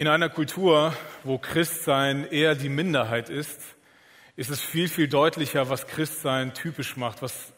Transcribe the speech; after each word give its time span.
In 0.00 0.08
einer 0.08 0.30
Kultur, 0.30 0.94
wo 1.24 1.36
Christsein 1.36 2.26
eher 2.30 2.54
die 2.54 2.70
Minderheit 2.70 3.28
ist, 3.28 3.60
ist 4.34 4.48
es 4.48 4.62
viel, 4.62 4.88
viel 4.88 5.08
deutlicher, 5.08 5.68
was 5.68 5.86
Christsein 5.86 6.54
typisch 6.54 6.96
macht, 6.96 7.20
was 7.20 7.52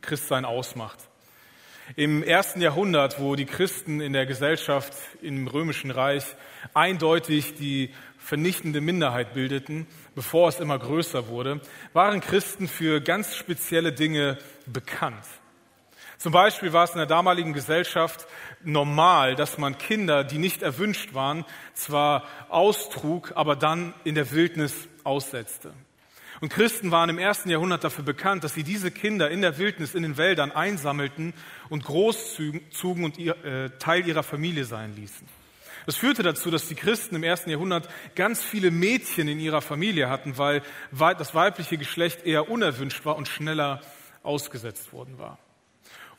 Christsein 0.00 0.44
ausmacht. 0.44 0.98
Im 1.94 2.24
ersten 2.24 2.60
Jahrhundert, 2.60 3.20
wo 3.20 3.36
die 3.36 3.44
Christen 3.46 4.00
in 4.00 4.12
der 4.12 4.26
Gesellschaft 4.26 4.92
im 5.22 5.46
Römischen 5.46 5.92
Reich 5.92 6.24
eindeutig 6.74 7.54
die 7.54 7.94
vernichtende 8.18 8.80
Minderheit 8.80 9.32
bildeten, 9.32 9.86
bevor 10.16 10.48
es 10.48 10.58
immer 10.58 10.80
größer 10.80 11.28
wurde, 11.28 11.60
waren 11.92 12.20
Christen 12.20 12.66
für 12.66 13.00
ganz 13.00 13.36
spezielle 13.36 13.92
Dinge 13.92 14.36
bekannt. 14.66 15.24
Zum 16.18 16.32
Beispiel 16.32 16.72
war 16.72 16.82
es 16.82 16.90
in 16.90 16.98
der 16.98 17.06
damaligen 17.06 17.52
Gesellschaft 17.52 18.26
normal, 18.64 19.36
dass 19.36 19.56
man 19.56 19.78
Kinder, 19.78 20.24
die 20.24 20.38
nicht 20.38 20.62
erwünscht 20.62 21.14
waren, 21.14 21.44
zwar 21.74 22.24
austrug, 22.48 23.32
aber 23.36 23.54
dann 23.54 23.94
in 24.02 24.16
der 24.16 24.32
Wildnis 24.32 24.88
aussetzte. 25.04 25.72
Und 26.40 26.50
Christen 26.50 26.90
waren 26.90 27.08
im 27.08 27.18
ersten 27.18 27.50
Jahrhundert 27.50 27.84
dafür 27.84 28.04
bekannt, 28.04 28.42
dass 28.42 28.54
sie 28.54 28.64
diese 28.64 28.90
Kinder 28.90 29.30
in 29.30 29.42
der 29.42 29.58
Wildnis, 29.58 29.94
in 29.94 30.02
den 30.02 30.16
Wäldern 30.16 30.50
einsammelten 30.50 31.34
und 31.68 31.84
großzugen 31.84 33.04
und 33.04 33.16
ihr, 33.16 33.36
äh, 33.44 33.70
Teil 33.78 34.06
ihrer 34.06 34.24
Familie 34.24 34.64
sein 34.64 34.96
ließen. 34.96 35.26
Das 35.86 35.96
führte 35.96 36.24
dazu, 36.24 36.50
dass 36.50 36.66
die 36.66 36.74
Christen 36.74 37.14
im 37.14 37.22
ersten 37.22 37.50
Jahrhundert 37.50 37.88
ganz 38.16 38.42
viele 38.42 38.72
Mädchen 38.72 39.28
in 39.28 39.38
ihrer 39.38 39.62
Familie 39.62 40.10
hatten, 40.10 40.36
weil 40.36 40.62
das 40.90 41.34
weibliche 41.34 41.78
Geschlecht 41.78 42.26
eher 42.26 42.50
unerwünscht 42.50 43.04
war 43.06 43.16
und 43.16 43.28
schneller 43.28 43.80
ausgesetzt 44.22 44.92
worden 44.92 45.18
war. 45.18 45.38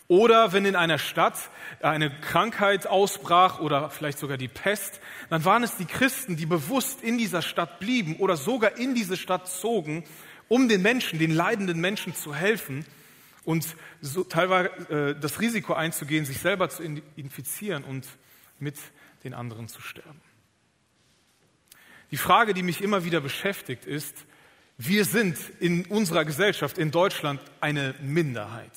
Oder 0.10 0.54
wenn 0.54 0.66
in 0.66 0.76
einer 0.76 0.98
Stadt 0.98 1.38
eine 1.82 2.10
Krankheit 2.10 2.88
ausbrach 2.88 3.60
oder 3.60 3.92
vielleicht 3.92 4.18
sogar 4.18 4.38
die 4.38 4.48
Pest, 4.48 5.00
dann 5.30 5.46
waren 5.46 5.62
es 5.62 5.78
die 5.78 5.86
Christen, 5.86 6.36
die 6.36 6.48
bewusst 6.48 7.04
in 7.04 7.20
dieser 7.20 7.44
Stadt 7.44 7.80
blieben 7.80 8.16
oder 8.16 8.36
sogar 8.36 8.76
in 8.78 8.96
diese 8.96 9.18
Stadt 9.18 9.48
zogen, 9.48 10.04
um 10.48 10.68
den 10.68 10.82
Menschen, 10.82 11.20
den 11.20 11.30
leidenden 11.30 11.80
Menschen 11.80 12.16
zu 12.16 12.34
helfen 12.34 12.88
und 13.44 13.76
so 14.02 14.24
teilweise 14.24 14.70
äh, 14.90 15.20
das 15.20 15.40
Risiko 15.42 15.74
einzugehen, 15.74 16.26
sich 16.26 16.40
selber 16.40 16.70
zu 16.70 16.82
infizieren 17.16 17.84
und 17.84 18.08
mit 18.58 18.78
den 19.24 19.36
anderen 19.36 19.68
zu 19.68 19.80
sterben. 19.80 20.22
Die 22.10 22.18
Frage, 22.18 22.56
die 22.56 22.64
mich 22.64 22.82
immer 22.82 23.06
wieder 23.06 23.22
beschäftigt, 23.22 23.86
ist, 23.86 24.26
wir 24.80 25.06
sind 25.06 25.38
in 25.60 25.86
unserer 25.86 26.26
Gesellschaft 26.26 26.80
in 26.80 26.90
Deutschland 26.90 27.40
eine 27.62 27.94
Minderheit. 28.02 28.72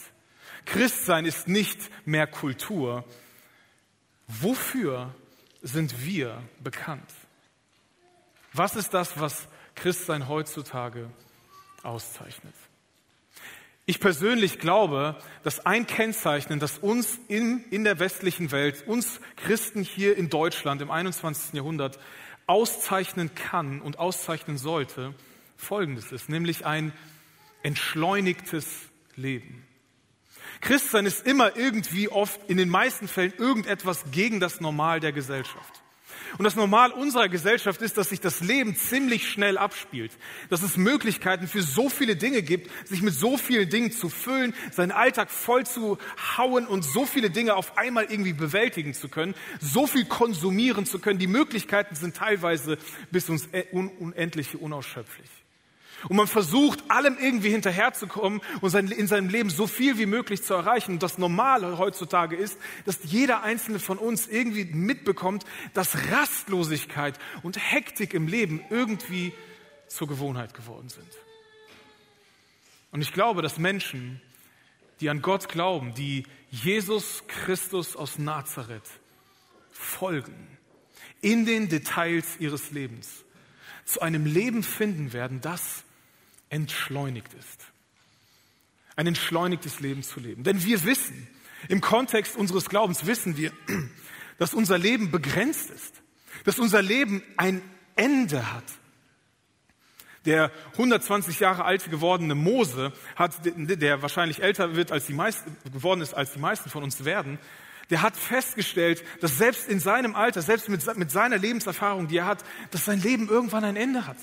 Christsein 0.65 1.25
ist 1.25 1.49
nicht 1.49 1.79
mehr 2.07 2.27
Kultur. 2.27 3.05
Wofür 4.27 5.15
sind 5.63 6.05
wir 6.05 6.43
bekannt? 6.63 7.11
Was 8.53 8.77
ist 8.77 8.95
das, 8.95 9.19
was 9.19 9.49
Christsein 9.75 10.29
heutzutage 10.29 11.11
auszeichnet? 11.83 12.55
Ich 13.85 13.99
persönlich 13.99 14.59
glaube, 14.61 15.17
dass 15.43 15.67
ein 15.67 15.87
Kennzeichen, 15.87 16.61
das 16.61 16.79
uns 16.79 17.19
in, 17.27 17.65
in 17.71 17.83
der 17.83 17.99
westlichen 17.99 18.53
Welt, 18.53 18.87
uns 18.87 19.21
Christen 19.37 19.83
hier 19.83 20.17
in 20.17 20.29
Deutschland 20.29 20.81
im 20.83 20.91
21. 20.91 21.55
Jahrhundert 21.55 21.99
auszeichnen 22.47 23.35
kann 23.35 23.81
und 23.81 23.99
auszeichnen 23.99 24.57
sollte, 24.57 25.15
folgendes 25.57 26.13
ist, 26.13 26.29
nämlich 26.29 26.65
ein 26.65 26.93
entschleunigtes 27.63 28.67
Leben. 29.17 29.67
Christsein 30.63 31.07
ist 31.07 31.27
immer 31.27 31.57
irgendwie 31.57 32.09
oft, 32.09 32.41
in 32.49 32.57
den 32.57 32.69
meisten 32.69 33.09
Fällen, 33.09 33.35
irgendetwas 33.37 34.05
gegen 34.13 34.41
das 34.41 34.61
Normal 34.61 35.01
der 35.01 35.13
Gesellschaft. 35.13 35.83
Und 36.39 36.45
das 36.45 36.57
Normal 36.57 36.93
unserer 36.93 37.29
Gesellschaft 37.29 37.83
ist, 37.83 37.99
dass 37.99 38.09
sich 38.09 38.21
das 38.21 38.41
Leben 38.41 38.75
ziemlich 38.77 39.29
schnell 39.29 39.59
abspielt, 39.59 40.13
dass 40.49 40.63
es 40.63 40.77
Möglichkeiten 40.77 41.47
für 41.47 41.63
so 41.63 41.91
viele 41.91 42.17
Dinge 42.17 42.43
gibt, 42.43 42.71
sich 42.89 43.03
mit 43.03 43.13
so 43.13 43.37
vielen 43.37 43.69
Dingen 43.69 43.93
zu 43.93 44.09
füllen, 44.09 44.55
seinen 44.71 44.93
Alltag 44.93 45.31
voll 45.31 45.67
zu 45.67 45.99
hauen 46.39 46.67
und 46.67 46.85
so 46.85 47.05
viele 47.05 47.29
Dinge 47.29 47.55
auf 47.55 47.77
einmal 47.77 48.05
irgendwie 48.05 48.33
bewältigen 48.33 48.95
zu 48.95 49.09
können, 49.09 49.35
so 49.61 49.87
viel 49.87 50.05
konsumieren 50.05 50.87
zu 50.87 51.01
können. 51.01 51.19
Die 51.19 51.27
Möglichkeiten 51.27 51.97
sind 51.97 52.17
teilweise 52.17 52.79
bis 53.11 53.29
ins 53.29 53.49
Unendliche 53.73 54.59
unausschöpflich. 54.59 55.42
Und 56.09 56.17
man 56.17 56.27
versucht, 56.27 56.91
allem 56.91 57.17
irgendwie 57.19 57.51
hinterherzukommen 57.51 58.41
und 58.61 58.75
in 58.75 59.07
seinem 59.07 59.29
Leben 59.29 59.51
so 59.51 59.67
viel 59.67 59.99
wie 59.99 60.07
möglich 60.07 60.43
zu 60.43 60.55
erreichen. 60.55 60.93
Und 60.93 61.03
das 61.03 61.19
Normale 61.19 61.79
heutzutage 61.79 62.37
ist, 62.37 62.59
dass 62.85 62.99
jeder 63.05 63.43
einzelne 63.43 63.79
von 63.79 63.99
uns 63.99 64.27
irgendwie 64.27 64.65
mitbekommt, 64.65 65.45
dass 65.75 66.11
Rastlosigkeit 66.11 67.19
und 67.43 67.57
Hektik 67.57 68.15
im 68.15 68.27
Leben 68.27 68.65
irgendwie 68.71 69.33
zur 69.89 70.09
Gewohnheit 70.09 70.55
geworden 70.55 70.89
sind. 70.89 71.09
Und 72.91 73.01
ich 73.01 73.13
glaube, 73.13 73.43
dass 73.43 73.59
Menschen, 73.59 74.21
die 75.01 75.09
an 75.09 75.23
Gott 75.23 75.49
glauben, 75.49 75.95
die 75.95 76.25
Jesus 76.51 77.25
Christus 77.27 77.97
aus 77.97 78.19
Nazareth 78.19 78.89
folgen, 79.71 80.59
in 81.23 81.47
den 81.47 81.69
Details 81.69 82.37
ihres 82.39 82.71
Lebens, 82.71 83.25
zu 83.85 84.01
einem 84.01 84.27
Leben 84.27 84.63
finden 84.63 85.13
werden, 85.13 85.41
das 85.41 85.85
entschleunigt 86.53 87.33
ist. 87.35 87.65
Ein 88.95 89.07
entschleunigtes 89.07 89.81
Leben 89.81 90.03
zu 90.03 90.21
leben. 90.21 90.45
Denn 90.45 90.63
wir 90.63 90.85
wissen, 90.85 91.27
im 91.69 91.81
Kontext 91.81 92.37
unseres 92.37 92.69
Glaubens 92.69 93.07
wissen 93.07 93.37
wir, 93.37 93.53
dass 94.39 94.55
unser 94.55 94.79
Leben 94.79 95.11
begrenzt 95.11 95.71
ist, 95.71 95.95
dass 96.45 96.59
unser 96.59 96.83
Leben 96.83 97.23
ein 97.37 97.63
Ende 97.97 98.53
hat. 98.53 98.65
Der 100.25 100.53
120 100.73 101.41
Jahre 101.41 101.65
alt 101.65 101.91
gewordene 101.91 102.35
Mose 102.35 102.93
hat, 103.17 103.33
der 103.45 104.03
wahrscheinlich 104.03 104.43
älter 104.43 104.77
wird 104.77 104.93
als 104.93 105.07
die 105.07 105.15
meisten, 105.15 105.57
geworden 105.73 106.01
ist, 106.01 106.15
als 106.15 106.33
die 106.33 106.39
meisten 106.39 106.71
von 106.71 106.85
uns 106.85 107.05
werden, 107.05 107.39
der 107.91 108.03
hat 108.03 108.17
festgestellt, 108.17 109.03
dass 109.21 109.39
selbst 109.39 109.69
in 109.69 109.81
seinem 109.81 110.15
Alter, 110.15 110.43
selbst 110.43 110.69
mit, 110.69 110.97
mit 110.97 111.11
seiner 111.11 111.39
Lebenserfahrung, 111.39 112.09
die 112.09 112.19
er 112.19 112.27
hat, 112.27 112.45
dass 112.71 112.85
sein 112.85 113.01
Leben 113.01 113.29
irgendwann 113.29 113.65
ein 113.65 113.77
Ende 113.77 114.07
hat. 114.07 114.17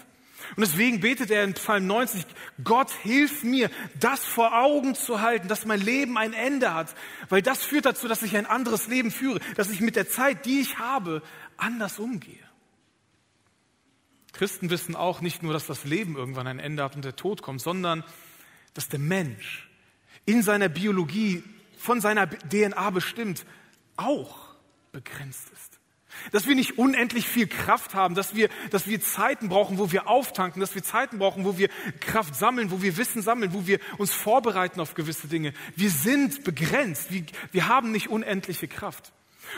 Und 0.55 0.61
deswegen 0.61 0.99
betet 0.99 1.31
er 1.31 1.43
in 1.43 1.53
Psalm 1.53 1.87
90, 1.87 2.25
Gott 2.63 2.91
hilf 2.91 3.43
mir, 3.43 3.69
das 3.99 4.23
vor 4.23 4.57
Augen 4.57 4.95
zu 4.95 5.21
halten, 5.21 5.47
dass 5.47 5.65
mein 5.65 5.81
Leben 5.81 6.17
ein 6.17 6.33
Ende 6.33 6.73
hat, 6.73 6.95
weil 7.29 7.41
das 7.41 7.63
führt 7.63 7.85
dazu, 7.85 8.07
dass 8.07 8.23
ich 8.23 8.35
ein 8.35 8.45
anderes 8.45 8.87
Leben 8.87 9.11
führe, 9.11 9.39
dass 9.55 9.69
ich 9.69 9.81
mit 9.81 9.95
der 9.95 10.09
Zeit, 10.09 10.45
die 10.45 10.61
ich 10.61 10.79
habe, 10.79 11.21
anders 11.57 11.99
umgehe. 11.99 12.49
Christen 14.33 14.69
wissen 14.69 14.95
auch 14.95 15.21
nicht 15.21 15.43
nur, 15.43 15.53
dass 15.53 15.67
das 15.67 15.83
Leben 15.83 16.15
irgendwann 16.15 16.47
ein 16.47 16.59
Ende 16.59 16.83
hat 16.83 16.95
und 16.95 17.03
der 17.03 17.15
Tod 17.15 17.41
kommt, 17.41 17.61
sondern 17.61 18.03
dass 18.73 18.87
der 18.87 18.99
Mensch 18.99 19.69
in 20.25 20.43
seiner 20.43 20.69
Biologie 20.69 21.43
von 21.77 22.01
seiner 22.01 22.27
DNA 22.27 22.89
bestimmt 22.91 23.45
auch 23.97 24.55
begrenzt 24.91 25.49
ist. 25.51 25.68
Dass 26.31 26.47
wir 26.47 26.55
nicht 26.55 26.77
unendlich 26.77 27.27
viel 27.27 27.47
Kraft 27.47 27.93
haben, 27.93 28.15
dass 28.15 28.35
wir, 28.35 28.49
dass 28.71 28.87
wir 28.87 29.01
Zeiten 29.01 29.49
brauchen, 29.49 29.77
wo 29.77 29.91
wir 29.91 30.07
auftanken, 30.07 30.59
dass 30.59 30.75
wir 30.75 30.83
Zeiten 30.83 31.19
brauchen, 31.19 31.45
wo 31.45 31.57
wir 31.57 31.69
Kraft 31.99 32.35
sammeln, 32.35 32.71
wo 32.71 32.81
wir 32.81 32.97
Wissen 32.97 33.21
sammeln, 33.21 33.53
wo 33.53 33.67
wir 33.67 33.79
uns 33.97 34.13
vorbereiten 34.13 34.79
auf 34.79 34.93
gewisse 34.93 35.27
Dinge. 35.27 35.53
Wir 35.75 35.89
sind 35.89 36.43
begrenzt. 36.43 37.11
Wir, 37.11 37.23
wir 37.51 37.67
haben 37.67 37.91
nicht 37.91 38.09
unendliche 38.09 38.67
Kraft. 38.67 39.11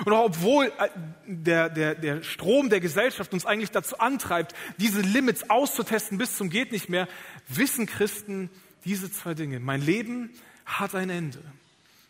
Und 0.05 0.13
auch 0.13 0.25
obwohl 0.25 0.65
äh, 0.65 0.89
der, 1.25 1.69
der, 1.69 1.95
der 1.95 2.23
Strom 2.23 2.69
der 2.69 2.79
Gesellschaft 2.79 3.33
uns 3.33 3.45
eigentlich 3.45 3.71
dazu 3.71 3.99
antreibt, 3.99 4.55
diese 4.77 5.01
Limits 5.01 5.49
auszutesten 5.49 6.17
bis 6.17 6.37
zum 6.37 6.49
geht 6.49 6.71
nicht 6.71 6.89
mehr, 6.89 7.07
wissen 7.47 7.85
Christen 7.85 8.49
diese 8.85 9.11
zwei 9.11 9.33
Dinge. 9.33 9.59
Mein 9.59 9.81
Leben 9.81 10.31
hat 10.65 10.95
ein 10.95 11.09
Ende 11.09 11.39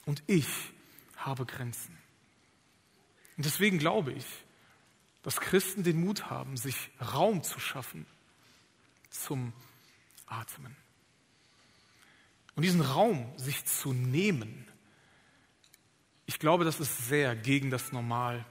und 0.05 0.23
ich 0.27 0.47
habe 1.17 1.45
Grenzen. 1.45 2.00
Und 3.37 3.45
deswegen 3.45 3.79
glaube 3.79 4.13
ich, 4.13 4.25
dass 5.23 5.39
Christen 5.39 5.83
den 5.83 5.99
Mut 5.99 6.29
haben, 6.29 6.57
sich 6.57 6.89
Raum 6.99 7.43
zu 7.43 7.59
schaffen 7.59 8.05
zum 9.09 9.53
Atmen. 10.25 10.75
Und 12.55 12.63
diesen 12.63 12.81
Raum 12.81 13.31
sich 13.37 13.65
zu 13.65 13.93
nehmen, 13.93 14.67
ich 16.25 16.39
glaube, 16.39 16.65
das 16.65 16.79
ist 16.79 17.07
sehr 17.07 17.35
gegen 17.35 17.69
das 17.69 17.91
Normal 17.91 18.45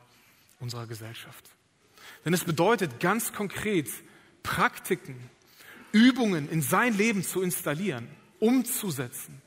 unserer 0.58 0.86
Gesellschaft. 0.86 1.48
Denn 2.24 2.34
es 2.34 2.44
bedeutet 2.44 3.00
ganz 3.00 3.32
konkret, 3.32 3.88
Praktiken, 4.42 5.30
Übungen 5.92 6.48
in 6.48 6.62
sein 6.62 6.96
Leben 6.96 7.22
zu 7.22 7.42
installieren, 7.42 8.08
umzusetzen, 8.38 9.42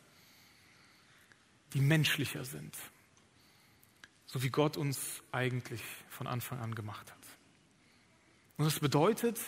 die 1.74 1.82
menschlicher 1.82 2.44
sind 2.44 2.76
so 4.34 4.42
wie 4.42 4.50
Gott 4.50 4.78
uns 4.78 5.22
eigentlich 5.32 5.84
von 6.10 6.26
Anfang 6.26 6.60
an 6.60 6.74
gemacht 6.74 7.12
hat. 7.12 7.20
Und 8.58 8.66
das 8.66 8.80
bedeutet, 8.80 9.40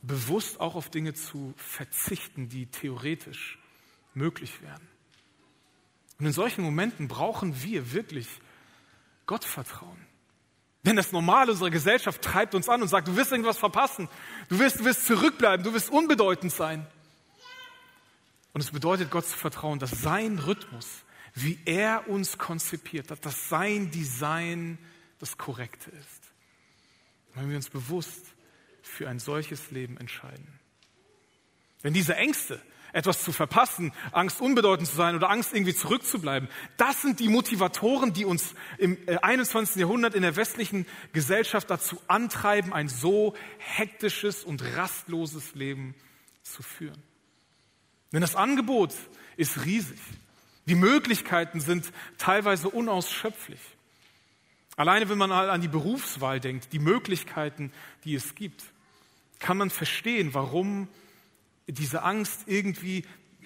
bewusst 0.00 0.58
auch 0.58 0.74
auf 0.74 0.88
Dinge 0.88 1.12
zu 1.12 1.52
verzichten, 1.58 2.48
die 2.48 2.64
theoretisch 2.64 3.58
möglich 4.14 4.62
wären. 4.62 4.80
Und 6.18 6.24
in 6.24 6.32
solchen 6.32 6.64
Momenten 6.64 7.08
brauchen 7.08 7.62
wir 7.62 7.92
wirklich 7.92 8.26
Gottvertrauen. 9.26 9.98
Denn 10.84 10.96
das 10.96 11.12
Normale 11.12 11.52
unserer 11.52 11.70
Gesellschaft 11.70 12.22
treibt 12.22 12.54
uns 12.54 12.70
an 12.70 12.80
und 12.80 12.88
sagt, 12.88 13.08
du 13.08 13.16
wirst 13.16 13.32
irgendwas 13.32 13.58
verpassen. 13.58 14.08
Du 14.48 14.58
wirst, 14.58 14.80
du 14.80 14.86
wirst 14.86 15.04
zurückbleiben, 15.04 15.62
du 15.62 15.74
wirst 15.74 15.90
unbedeutend 15.90 16.52
sein. 16.52 16.86
Und 18.54 18.62
es 18.62 18.70
bedeutet, 18.70 19.10
Gott 19.10 19.26
zu 19.26 19.36
vertrauen, 19.36 19.78
dass 19.78 19.90
sein 19.90 20.38
Rhythmus, 20.38 21.04
wie 21.42 21.58
er 21.64 22.08
uns 22.08 22.38
konzipiert 22.38 23.10
hat, 23.10 23.24
dass 23.24 23.48
sein 23.48 23.90
Design 23.90 24.78
das 25.18 25.36
Korrekte 25.36 25.90
ist. 25.90 26.32
wenn 27.34 27.50
wir 27.50 27.56
uns 27.56 27.70
bewusst 27.70 28.24
für 28.82 29.08
ein 29.08 29.20
solches 29.20 29.70
Leben 29.70 29.96
entscheiden. 29.98 30.58
Wenn 31.82 31.94
diese 31.94 32.16
Ängste, 32.16 32.60
etwas 32.92 33.22
zu 33.22 33.32
verpassen, 33.32 33.92
Angst 34.12 34.40
unbedeutend 34.40 34.88
zu 34.88 34.96
sein 34.96 35.14
oder 35.14 35.30
Angst 35.30 35.52
irgendwie 35.52 35.74
zurückzubleiben. 35.74 36.48
Das 36.76 37.02
sind 37.02 37.20
die 37.20 37.28
Motivatoren, 37.28 38.12
die 38.12 38.24
uns 38.24 38.54
im 38.78 38.96
21. 39.22 39.76
Äh, 39.76 39.80
Jahrhundert 39.80 40.14
in 40.14 40.22
der 40.22 40.36
westlichen 40.36 40.86
Gesellschaft 41.12 41.70
dazu 41.70 42.00
antreiben, 42.08 42.72
ein 42.72 42.88
so 42.88 43.34
hektisches 43.58 44.42
und 44.42 44.62
rastloses 44.76 45.54
Leben 45.54 45.94
zu 46.42 46.62
führen. 46.62 47.02
Denn 48.12 48.22
das 48.22 48.36
Angebot 48.36 48.94
ist 49.36 49.64
riesig. 49.64 50.00
Die 50.68 50.74
Möglichkeiten 50.74 51.60
sind 51.60 51.90
teilweise 52.18 52.68
unausschöpflich. 52.68 53.60
Alleine 54.76 55.08
wenn 55.08 55.16
man 55.16 55.32
an 55.32 55.62
die 55.62 55.68
Berufswahl 55.68 56.40
denkt, 56.40 56.72
die 56.74 56.78
Möglichkeiten, 56.78 57.72
die 58.04 58.14
es 58.14 58.34
gibt, 58.34 58.62
kann 59.38 59.56
man 59.56 59.70
verstehen, 59.70 60.34
warum 60.34 60.88
diese 61.66 62.02
Angst, 62.02 62.42
irgendwie 62.46 63.04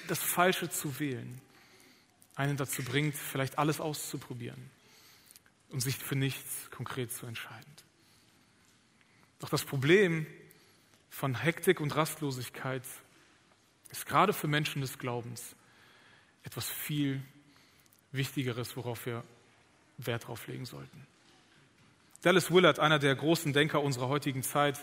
das 0.09 0.19
Falsche 0.19 0.69
zu 0.69 0.99
wählen, 0.99 1.41
einen 2.35 2.57
dazu 2.57 2.83
bringt, 2.83 3.15
vielleicht 3.15 3.57
alles 3.57 3.81
auszuprobieren 3.81 4.71
und 5.71 5.81
sich 5.81 5.97
für 5.97 6.17
nichts 6.17 6.71
konkret 6.73 7.13
zu 7.13 7.27
entscheiden. 7.27 7.73
Doch 9.39 9.49
das 9.49 9.65
Problem 9.65 10.27
von 11.09 11.41
Hektik 11.41 11.81
und 11.81 11.95
Rastlosigkeit 11.95 12.83
ist 13.91 14.07
gerade 14.07 14.33
für 14.33 14.49
Menschen 14.49 14.83
des 14.83 14.99
Glaubens 14.99 15.55
etwas 16.45 16.69
viel 16.69 17.23
Wichtigeres, 18.13 18.77
worauf 18.77 19.07
wir 19.07 19.25
Wert 19.99 20.27
drauf 20.27 20.47
legen 20.47 20.65
sollten. 20.65 21.07
Dallas 22.23 22.51
Willard, 22.51 22.79
einer 22.79 22.99
der 22.99 23.15
großen 23.15 23.53
Denker 23.53 23.83
unserer 23.83 24.09
heutigen 24.09 24.43
Zeit, 24.43 24.79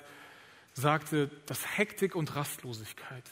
sagte, 0.74 1.30
dass 1.46 1.78
Hektik 1.78 2.16
und 2.16 2.36
Rastlosigkeit 2.36 3.24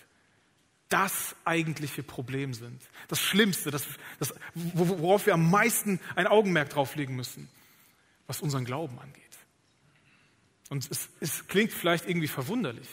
das 0.89 1.35
eigentliche 1.43 2.03
Problem 2.03 2.53
sind. 2.53 2.81
Das 3.09 3.19
Schlimmste, 3.19 3.71
das, 3.71 3.85
das, 4.19 4.33
worauf 4.53 5.25
wir 5.25 5.33
am 5.33 5.49
meisten 5.49 5.99
ein 6.15 6.27
Augenmerk 6.27 6.69
drauf 6.69 6.95
legen 6.95 7.15
müssen, 7.15 7.49
was 8.25 8.41
unseren 8.41 8.63
Glauben 8.63 8.97
angeht. 8.99 9.23
Und 10.69 10.89
es, 10.89 11.09
es 11.19 11.47
klingt 11.47 11.73
vielleicht 11.73 12.07
irgendwie 12.07 12.27
verwunderlich. 12.27 12.87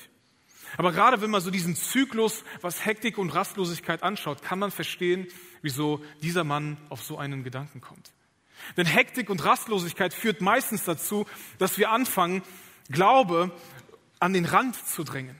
Aber 0.76 0.92
gerade 0.92 1.20
wenn 1.20 1.30
man 1.30 1.40
so 1.40 1.50
diesen 1.50 1.76
Zyklus, 1.76 2.44
was 2.60 2.84
Hektik 2.84 3.18
und 3.18 3.30
Rastlosigkeit 3.30 4.02
anschaut, 4.02 4.42
kann 4.42 4.58
man 4.58 4.70
verstehen, 4.70 5.26
wieso 5.62 6.02
dieser 6.22 6.44
Mann 6.44 6.76
auf 6.88 7.02
so 7.02 7.18
einen 7.18 7.44
Gedanken 7.44 7.80
kommt. 7.80 8.12
Denn 8.76 8.86
Hektik 8.86 9.30
und 9.30 9.44
Rastlosigkeit 9.44 10.14
führt 10.14 10.40
meistens 10.40 10.84
dazu, 10.84 11.26
dass 11.58 11.78
wir 11.78 11.90
anfangen, 11.90 12.42
Glaube 12.90 13.50
an 14.20 14.32
den 14.32 14.44
Rand 14.44 14.76
zu 14.76 15.04
drängen. 15.04 15.36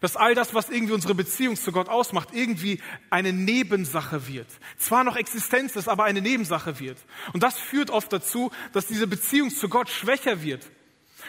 Dass 0.00 0.16
all 0.16 0.34
das, 0.34 0.54
was 0.54 0.70
irgendwie 0.70 0.94
unsere 0.94 1.14
Beziehung 1.14 1.54
zu 1.54 1.70
Gott 1.70 1.88
ausmacht, 1.88 2.30
irgendwie 2.32 2.80
eine 3.10 3.32
Nebensache 3.32 4.26
wird. 4.26 4.48
Zwar 4.78 5.04
noch 5.04 5.16
Existenz 5.16 5.76
ist, 5.76 5.88
aber 5.88 6.04
eine 6.04 6.22
Nebensache 6.22 6.80
wird. 6.80 6.98
Und 7.32 7.42
das 7.42 7.58
führt 7.58 7.90
oft 7.90 8.12
dazu, 8.12 8.50
dass 8.72 8.86
diese 8.86 9.06
Beziehung 9.06 9.50
zu 9.50 9.68
Gott 9.68 9.90
schwächer 9.90 10.42
wird. 10.42 10.68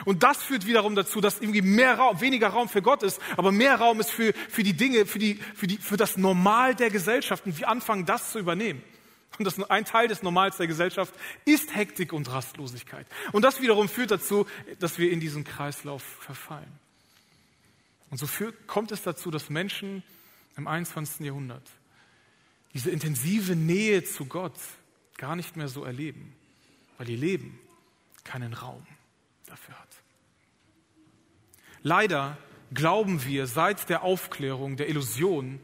Und 0.06 0.24
das 0.24 0.42
führt 0.42 0.66
wiederum 0.66 0.96
dazu, 0.96 1.22
dass 1.22 1.40
irgendwie 1.40 1.62
mehr 1.62 1.98
Raum, 1.98 2.22
weniger 2.22 2.50
Raum 2.50 2.70
für 2.70 2.82
Gott 2.82 3.04
ist, 3.04 3.22
aber 3.38 3.52
mehr 3.52 3.76
Raum 3.76 4.00
ist 4.00 4.12
für, 4.12 4.34
für 4.50 4.64
die 4.64 4.74
Dinge, 4.74 5.06
für, 5.06 5.20
die, 5.20 5.36
für, 5.36 5.68
die, 5.68 5.78
für 5.78 5.98
das 5.98 6.18
Normal 6.18 6.76
der 6.76 6.90
Gesellschaft. 6.90 7.46
Und 7.46 7.58
wir 7.60 7.68
anfangen, 7.68 8.06
das 8.06 8.32
zu 8.32 8.40
übernehmen. 8.40 8.84
Und 9.40 9.46
das, 9.46 9.60
ein 9.70 9.86
Teil 9.86 10.08
des 10.08 10.22
Normals 10.22 10.58
der 10.58 10.68
Gesellschaft 10.68 11.14
ist 11.46 11.76
Hektik 11.76 12.14
und 12.14 12.32
Rastlosigkeit. 12.32 13.08
Und 13.32 13.42
das 13.44 13.62
wiederum 13.62 13.90
führt 13.90 14.12
dazu, 14.12 14.46
dass 14.80 15.00
wir 15.00 15.12
in 15.12 15.20
diesen 15.20 15.44
Kreislauf 15.44 16.04
verfallen. 16.04 16.72
Und 18.10 18.20
so 18.20 18.28
führt, 18.28 18.68
kommt 18.68 18.92
es 18.92 19.02
dazu, 19.02 19.32
dass 19.32 19.50
Menschen 19.50 20.04
im 20.56 20.68
21. 20.68 21.26
Jahrhundert 21.26 21.68
diese 22.74 22.92
intensive 22.92 23.56
Nähe 23.56 24.04
zu 24.04 24.26
Gott 24.26 24.54
gar 25.18 25.36
nicht 25.36 25.56
mehr 25.56 25.68
so 25.68 25.84
erleben, 25.84 26.36
weil 26.98 27.10
ihr 27.10 27.18
Leben 27.18 27.60
keinen 28.24 28.54
Raum 28.54 28.86
dafür 29.48 29.80
hat. 29.80 29.83
Leider 31.84 32.38
glauben 32.74 33.26
wir 33.26 33.46
seit 33.46 33.90
der 33.90 34.04
Aufklärung 34.04 34.78
der 34.78 34.90
Illusion, 34.90 35.60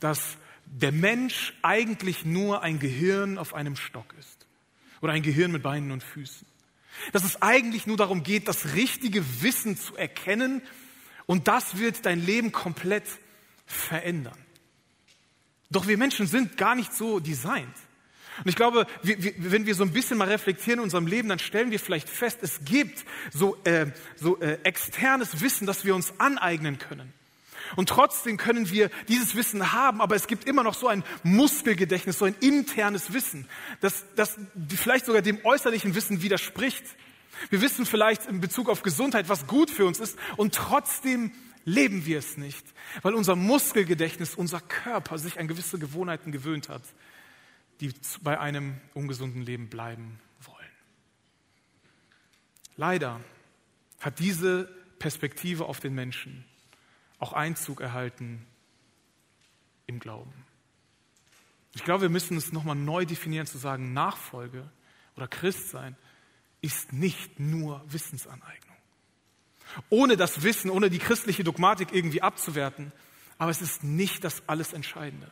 dass 0.00 0.38
der 0.64 0.90
Mensch 0.90 1.52
eigentlich 1.62 2.24
nur 2.24 2.62
ein 2.62 2.78
Gehirn 2.78 3.38
auf 3.38 3.54
einem 3.54 3.76
Stock 3.76 4.14
ist 4.18 4.46
oder 5.02 5.12
ein 5.12 5.22
Gehirn 5.22 5.52
mit 5.52 5.62
Beinen 5.62 5.92
und 5.92 6.02
Füßen. 6.02 6.46
Dass 7.12 7.24
es 7.24 7.42
eigentlich 7.42 7.86
nur 7.86 7.96
darum 7.96 8.22
geht, 8.22 8.48
das 8.48 8.74
richtige 8.74 9.42
Wissen 9.42 9.76
zu 9.76 9.96
erkennen 9.96 10.62
und 11.26 11.46
das 11.46 11.78
wird 11.78 12.06
dein 12.06 12.24
Leben 12.24 12.52
komplett 12.52 13.04
verändern. 13.66 14.38
Doch 15.70 15.86
wir 15.86 15.98
Menschen 15.98 16.26
sind 16.26 16.56
gar 16.56 16.74
nicht 16.74 16.92
so 16.92 17.20
designt. 17.20 17.76
Und 18.38 18.48
ich 18.48 18.56
glaube, 18.56 18.86
wenn 19.02 19.66
wir 19.66 19.74
so 19.74 19.82
ein 19.82 19.92
bisschen 19.92 20.16
mal 20.18 20.28
reflektieren 20.28 20.80
in 20.80 20.84
unserem 20.84 21.06
Leben, 21.06 21.28
dann 21.28 21.38
stellen 21.38 21.70
wir 21.70 21.78
vielleicht 21.78 22.08
fest, 22.08 22.38
es 22.42 22.64
gibt 22.64 23.04
so, 23.32 23.56
äh, 23.64 23.86
so 24.16 24.40
äh, 24.40 24.58
externes 24.62 25.40
Wissen, 25.40 25.66
das 25.66 25.84
wir 25.84 25.94
uns 25.94 26.14
aneignen 26.18 26.78
können. 26.78 27.12
Und 27.76 27.88
trotzdem 27.88 28.36
können 28.36 28.70
wir 28.70 28.90
dieses 29.08 29.36
Wissen 29.36 29.72
haben, 29.72 30.00
aber 30.00 30.16
es 30.16 30.26
gibt 30.26 30.44
immer 30.44 30.62
noch 30.62 30.74
so 30.74 30.88
ein 30.88 31.04
Muskelgedächtnis, 31.22 32.18
so 32.18 32.24
ein 32.24 32.34
internes 32.40 33.12
Wissen, 33.12 33.46
das, 33.80 34.04
das 34.16 34.38
vielleicht 34.74 35.06
sogar 35.06 35.22
dem 35.22 35.44
äußerlichen 35.44 35.94
Wissen 35.94 36.22
widerspricht. 36.22 36.84
Wir 37.48 37.60
wissen 37.60 37.86
vielleicht 37.86 38.26
in 38.26 38.40
Bezug 38.40 38.68
auf 38.68 38.82
Gesundheit, 38.82 39.28
was 39.28 39.46
gut 39.46 39.70
für 39.70 39.86
uns 39.86 40.00
ist 40.00 40.18
und 40.36 40.54
trotzdem 40.54 41.32
leben 41.64 42.06
wir 42.06 42.18
es 42.18 42.36
nicht, 42.36 42.64
weil 43.02 43.14
unser 43.14 43.36
Muskelgedächtnis, 43.36 44.34
unser 44.34 44.60
Körper 44.60 45.18
sich 45.18 45.38
an 45.38 45.46
gewisse 45.46 45.78
Gewohnheiten 45.78 46.32
gewöhnt 46.32 46.68
hat, 46.68 46.82
die 47.80 47.92
bei 48.22 48.38
einem 48.38 48.78
ungesunden 48.94 49.42
Leben 49.42 49.68
bleiben 49.68 50.20
wollen. 50.42 50.70
Leider 52.76 53.20
hat 54.00 54.18
diese 54.18 54.64
Perspektive 54.98 55.64
auf 55.64 55.80
den 55.80 55.94
Menschen 55.94 56.44
auch 57.18 57.32
Einzug 57.32 57.80
erhalten 57.80 58.46
im 59.86 59.98
Glauben. 59.98 60.32
Ich 61.74 61.84
glaube, 61.84 62.02
wir 62.02 62.08
müssen 62.08 62.36
es 62.36 62.52
nochmal 62.52 62.76
neu 62.76 63.04
definieren, 63.04 63.46
zu 63.46 63.58
sagen, 63.58 63.92
Nachfolge 63.92 64.70
oder 65.16 65.28
Christsein 65.28 65.96
ist 66.60 66.92
nicht 66.92 67.38
nur 67.38 67.82
Wissensaneignung. 67.86 68.76
Ohne 69.88 70.16
das 70.16 70.42
Wissen, 70.42 70.70
ohne 70.70 70.90
die 70.90 70.98
christliche 70.98 71.44
Dogmatik 71.44 71.92
irgendwie 71.92 72.22
abzuwerten, 72.22 72.92
aber 73.38 73.50
es 73.50 73.62
ist 73.62 73.84
nicht 73.84 74.24
das 74.24 74.42
alles 74.48 74.72
Entscheidende. 74.72 75.30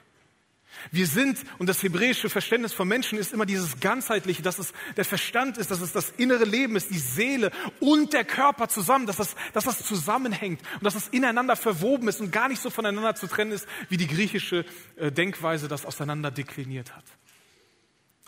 Wir 0.92 1.06
sind, 1.06 1.38
und 1.58 1.68
das 1.68 1.82
hebräische 1.82 2.30
Verständnis 2.30 2.72
von 2.72 2.86
Menschen 2.86 3.18
ist 3.18 3.32
immer 3.32 3.46
dieses 3.46 3.80
ganzheitliche, 3.80 4.42
dass 4.42 4.58
es 4.58 4.72
der 4.96 5.04
Verstand 5.04 5.58
ist, 5.58 5.70
dass 5.70 5.80
es 5.80 5.92
das 5.92 6.10
innere 6.10 6.44
Leben 6.44 6.76
ist, 6.76 6.90
die 6.90 6.98
Seele 6.98 7.50
und 7.80 8.12
der 8.12 8.24
Körper 8.24 8.68
zusammen, 8.68 9.06
dass 9.06 9.16
das, 9.16 9.34
dass 9.52 9.64
das 9.64 9.84
zusammenhängt 9.84 10.60
und 10.74 10.84
dass 10.84 10.94
es 10.94 11.08
ineinander 11.08 11.56
verwoben 11.56 12.08
ist 12.08 12.20
und 12.20 12.30
gar 12.30 12.48
nicht 12.48 12.62
so 12.62 12.70
voneinander 12.70 13.14
zu 13.14 13.26
trennen 13.26 13.52
ist, 13.52 13.66
wie 13.88 13.96
die 13.96 14.06
griechische 14.06 14.64
äh, 14.96 15.10
Denkweise 15.10 15.68
das 15.68 15.84
auseinander 15.84 16.30
dekliniert 16.30 16.94
hat. 16.94 17.04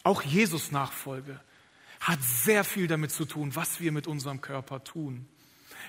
Auch 0.03 0.23
Jesus 0.23 0.73
Nachfolge 0.73 1.41
hat 2.01 2.19
sehr 2.23 2.65
viel 2.65 2.87
damit 2.87 3.13
zu 3.13 3.27
tun, 3.27 3.55
was 3.55 3.81
wir 3.81 3.93
mit 3.93 4.07
unserem 4.07 4.41
Körper 4.41 4.83
tun, 4.83 5.29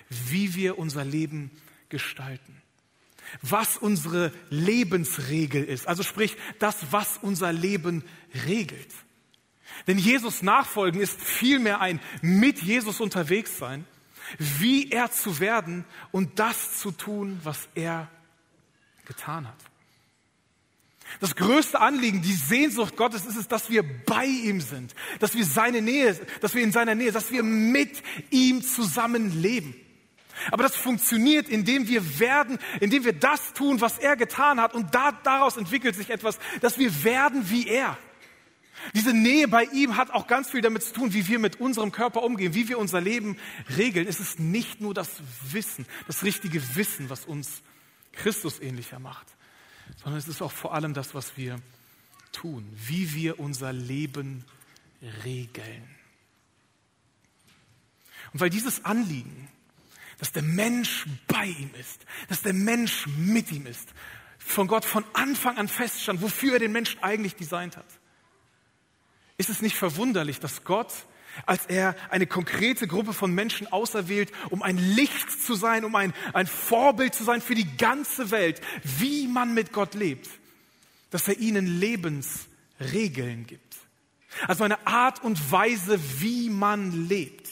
wie 0.10 0.54
wir 0.56 0.78
unser 0.78 1.06
Leben 1.06 1.52
gestalten, 1.90 2.61
was 3.42 3.78
unsere 3.78 4.32
Lebensregel 4.50 5.64
ist, 5.64 5.88
also 5.88 6.04
sprich 6.04 6.38
das, 6.60 6.92
was 6.92 7.20
unser 7.22 7.54
Leben 7.54 8.04
regelt. 8.46 8.90
Denn 9.88 9.98
Jesus 9.98 10.42
nachfolgen 10.42 11.02
ist 11.02 11.20
vielmehr 11.20 11.82
ein 11.82 12.00
mit 12.22 12.62
Jesus 12.62 13.00
unterwegs 13.00 13.58
sein, 13.58 13.86
wie 14.38 14.92
er 14.92 15.12
zu 15.12 15.40
werden 15.40 15.86
und 16.12 16.40
das 16.40 16.78
zu 16.78 16.92
tun, 16.92 17.40
was 17.44 17.68
er 17.76 18.10
getan 19.06 19.48
hat. 19.48 19.58
Das 21.20 21.36
größte 21.36 21.80
Anliegen, 21.80 22.22
die 22.22 22.34
Sehnsucht 22.34 22.96
Gottes 22.96 23.26
ist 23.26 23.36
es, 23.36 23.48
dass 23.48 23.70
wir 23.70 23.84
bei 24.06 24.26
ihm 24.26 24.62
sind, 24.62 24.96
dass 25.20 25.36
wir 25.36 25.46
seine 25.46 25.82
Nähe, 25.82 26.18
dass 26.40 26.56
wir 26.56 26.64
in 26.64 26.72
seiner 26.72 26.96
Nähe, 26.96 27.12
dass 27.12 27.32
wir 27.32 27.44
mit 27.44 28.02
ihm 28.30 28.62
zusammen 28.62 29.42
leben. 29.42 29.76
Aber 30.50 30.64
das 30.64 30.76
funktioniert, 30.76 31.50
indem 31.50 31.88
wir 31.88 32.20
werden, 32.20 32.58
indem 32.80 33.04
wir 33.04 33.14
das 33.14 33.54
tun, 33.54 33.82
was 33.82 33.98
er 34.00 34.16
getan 34.16 34.60
hat 34.60 34.74
und 34.74 34.96
da, 34.96 35.12
daraus 35.12 35.58
entwickelt 35.58 35.96
sich 35.96 36.10
etwas, 36.10 36.40
dass 36.62 36.80
wir 36.80 37.04
werden 37.04 37.50
wie 37.50 37.68
er. 37.68 37.98
Diese 38.96 39.14
Nähe 39.14 39.48
bei 39.48 39.66
ihm 39.66 39.96
hat 39.96 40.12
auch 40.12 40.28
ganz 40.28 40.50
viel 40.50 40.62
damit 40.62 40.84
zu 40.84 40.94
tun, 40.94 41.14
wie 41.14 41.28
wir 41.28 41.40
mit 41.40 41.60
unserem 41.60 41.92
Körper 41.92 42.24
umgehen, 42.24 42.56
wie 42.56 42.68
wir 42.68 42.80
unser 42.80 43.00
Leben 43.00 43.38
regeln. 43.78 44.08
Es 44.08 44.20
ist 44.20 44.40
nicht 44.40 44.82
nur 44.82 44.94
das 44.94 45.22
Wissen, 45.52 45.86
das 46.08 46.24
richtige 46.24 46.76
Wissen, 46.76 47.10
was 47.10 47.26
uns 47.26 47.62
Christus 48.12 48.60
ähnlicher 48.60 49.00
macht, 49.00 49.28
sondern 49.98 50.18
es 50.18 50.28
ist 50.28 50.42
auch 50.42 50.52
vor 50.52 50.74
allem 50.74 50.94
das, 50.94 51.14
was 51.14 51.38
wir 51.38 51.60
tun, 52.32 52.68
wie 52.74 53.14
wir 53.14 53.40
unser 53.40 53.72
Leben 53.72 54.46
regeln. 55.24 55.84
Und 58.34 58.40
weil 58.40 58.50
dieses 58.50 58.86
Anliegen, 58.86 59.50
dass 60.22 60.32
der 60.32 60.44
Mensch 60.44 61.08
bei 61.28 61.48
ihm 61.48 61.72
ist, 61.80 62.06
dass 62.30 62.44
der 62.44 62.54
Mensch 62.54 63.08
mit 63.18 63.52
ihm 63.52 63.66
ist, 63.66 63.90
von 64.38 64.68
Gott 64.68 64.86
von 64.86 65.04
Anfang 65.14 65.58
an 65.58 65.68
feststand, 65.68 66.22
wofür 66.22 66.54
er 66.54 66.60
den 66.60 66.72
Menschen 66.72 67.02
eigentlich 67.02 67.36
designt 67.36 67.76
hat, 67.76 67.88
ist 69.38 69.50
es 69.50 69.64
nicht 69.64 69.76
verwunderlich, 69.76 70.40
dass 70.40 70.64
Gott, 70.64 70.94
als 71.48 71.66
er 71.66 71.96
eine 72.12 72.28
konkrete 72.28 72.86
Gruppe 72.86 73.14
von 73.14 73.34
Menschen 73.34 73.66
auserwählt, 73.74 74.32
um 74.52 74.62
ein 74.62 74.78
Licht 74.78 75.32
zu 75.32 75.56
sein, 75.56 75.84
um 75.84 75.96
ein, 75.96 76.14
ein 76.34 76.46
Vorbild 76.46 77.16
zu 77.16 77.24
sein 77.24 77.42
für 77.42 77.56
die 77.56 77.76
ganze 77.78 78.30
Welt, 78.30 78.62
wie 78.84 79.28
man 79.28 79.56
mit 79.56 79.74
Gott 79.74 79.96
lebt, 79.96 80.30
dass 81.10 81.28
er 81.28 81.40
ihnen 81.40 81.66
Lebensregeln 81.66 83.48
gibt. 83.48 83.76
Also 84.48 84.66
eine 84.66 84.86
Art 84.86 85.24
und 85.24 85.52
Weise, 85.52 86.00
wie 86.20 86.52
man 86.52 87.08
lebt, 87.08 87.50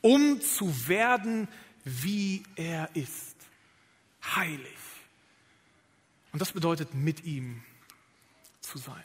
um 0.00 0.40
zu 0.40 0.88
werden, 0.88 1.48
wie 1.84 2.42
er 2.56 2.88
ist. 2.94 3.36
Heilig. 4.36 4.78
Und 6.32 6.40
das 6.40 6.52
bedeutet, 6.52 6.94
mit 6.94 7.24
ihm 7.24 7.62
zu 8.60 8.78
sein. 8.78 9.04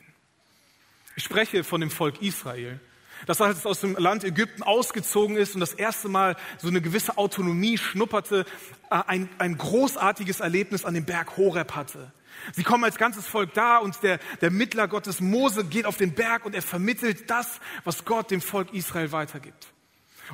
Ich 1.15 1.23
spreche 1.23 1.63
von 1.63 1.81
dem 1.81 1.89
Volk 1.89 2.21
Israel, 2.21 2.79
das 3.25 3.41
als 3.41 3.57
es 3.57 3.65
aus 3.65 3.81
dem 3.81 3.95
Land 3.95 4.23
Ägypten 4.23 4.61
ausgezogen 4.61 5.35
ist 5.35 5.55
und 5.55 5.59
das 5.59 5.73
erste 5.73 6.07
Mal 6.07 6.37
so 6.59 6.67
eine 6.67 6.81
gewisse 6.81 7.17
Autonomie 7.17 7.77
schnupperte, 7.77 8.45
äh, 8.91 9.01
ein, 9.07 9.29
ein 9.39 9.57
großartiges 9.57 10.39
Erlebnis 10.39 10.85
an 10.85 10.93
dem 10.93 11.05
Berg 11.05 11.35
Horeb 11.37 11.75
hatte. 11.75 12.11
Sie 12.53 12.63
kommen 12.63 12.83
als 12.83 12.97
ganzes 12.97 13.25
Volk 13.25 13.53
da 13.55 13.77
und 13.77 14.03
der, 14.03 14.19
der 14.41 14.51
Mittler 14.51 14.87
Gottes 14.87 15.19
Mose 15.19 15.65
geht 15.65 15.85
auf 15.85 15.97
den 15.97 16.13
Berg 16.13 16.45
und 16.45 16.53
er 16.53 16.61
vermittelt 16.61 17.29
das, 17.29 17.59
was 17.83 18.05
Gott 18.05 18.29
dem 18.29 18.41
Volk 18.41 18.73
Israel 18.73 19.11
weitergibt. 19.11 19.73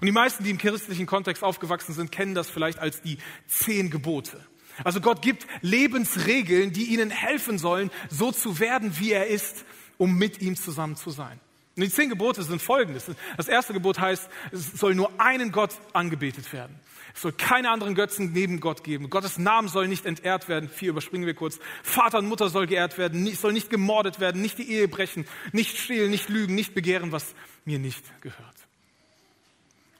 Und 0.01 0.05
die 0.05 0.11
meisten, 0.11 0.43
die 0.43 0.49
im 0.49 0.57
christlichen 0.57 1.05
Kontext 1.05 1.43
aufgewachsen 1.43 1.93
sind, 1.93 2.11
kennen 2.11 2.35
das 2.35 2.49
vielleicht 2.49 2.79
als 2.79 3.01
die 3.01 3.17
zehn 3.47 3.89
Gebote. 3.89 4.39
Also 4.83 5.01
Gott 5.01 5.21
gibt 5.21 5.45
Lebensregeln, 5.61 6.73
die 6.73 6.85
ihnen 6.85 7.11
helfen 7.11 7.59
sollen, 7.59 7.91
so 8.09 8.31
zu 8.31 8.59
werden, 8.59 8.99
wie 8.99 9.11
er 9.11 9.27
ist 9.27 9.65
um 9.97 10.17
mit 10.17 10.41
ihm 10.41 10.55
zusammen 10.55 10.95
zu 10.95 11.11
sein. 11.11 11.39
Und 11.75 11.83
die 11.83 11.89
zehn 11.89 12.09
Gebote 12.09 12.43
sind 12.43 12.61
folgendes. 12.61 13.05
Das 13.37 13.47
erste 13.47 13.73
Gebot 13.73 13.99
heißt, 13.99 14.29
es 14.51 14.73
soll 14.73 14.93
nur 14.95 15.19
einen 15.19 15.51
Gott 15.51 15.71
angebetet 15.93 16.51
werden. 16.53 16.79
Es 17.15 17.21
soll 17.21 17.31
keine 17.31 17.69
anderen 17.69 17.95
Götzen 17.95 18.31
neben 18.33 18.59
Gott 18.59 18.83
geben. 18.83 19.09
Gottes 19.09 19.37
Namen 19.37 19.67
soll 19.67 19.87
nicht 19.87 20.05
entehrt 20.05 20.49
werden. 20.49 20.69
Vier 20.69 20.89
überspringen 20.89 21.25
wir 21.25 21.33
kurz. 21.35 21.59
Vater 21.83 22.19
und 22.19 22.27
Mutter 22.27 22.49
soll 22.49 22.67
geehrt 22.67 22.97
werden. 22.97 23.25
Es 23.27 23.41
soll 23.41 23.53
nicht 23.53 23.69
gemordet 23.69 24.19
werden, 24.19 24.41
nicht 24.41 24.57
die 24.57 24.69
Ehe 24.69 24.87
brechen, 24.87 25.25
nicht 25.51 25.77
stehlen, 25.77 26.11
nicht 26.11 26.29
lügen, 26.29 26.53
nicht 26.55 26.73
begehren, 26.73 27.11
was 27.11 27.33
mir 27.65 27.79
nicht 27.79 28.03
gehört. 28.21 28.62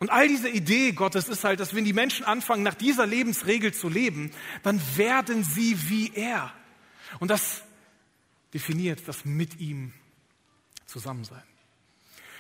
Und 0.03 0.10
all 0.10 0.27
diese 0.27 0.50
Idee 0.50 0.91
Gottes 0.91 1.29
ist 1.29 1.45
halt, 1.45 1.62
dass 1.62 1.74
wenn 1.74 1.86
die 1.86 1.93
Menschen 1.93 2.25
anfangen, 2.25 2.62
nach 2.62 2.74
dieser 2.74 3.05
Lebensregel 3.05 3.74
zu 3.74 3.88
leben, 3.88 4.31
dann 4.62 4.81
werden 4.98 5.45
sie 5.45 5.77
wie 5.89 6.12
er. 6.13 6.53
Und 7.19 7.31
das 7.31 7.62
definiert 8.53 9.07
das 9.07 9.24
mit 9.24 9.62
ihm 9.62 9.93
Zusammensein. 10.88 11.41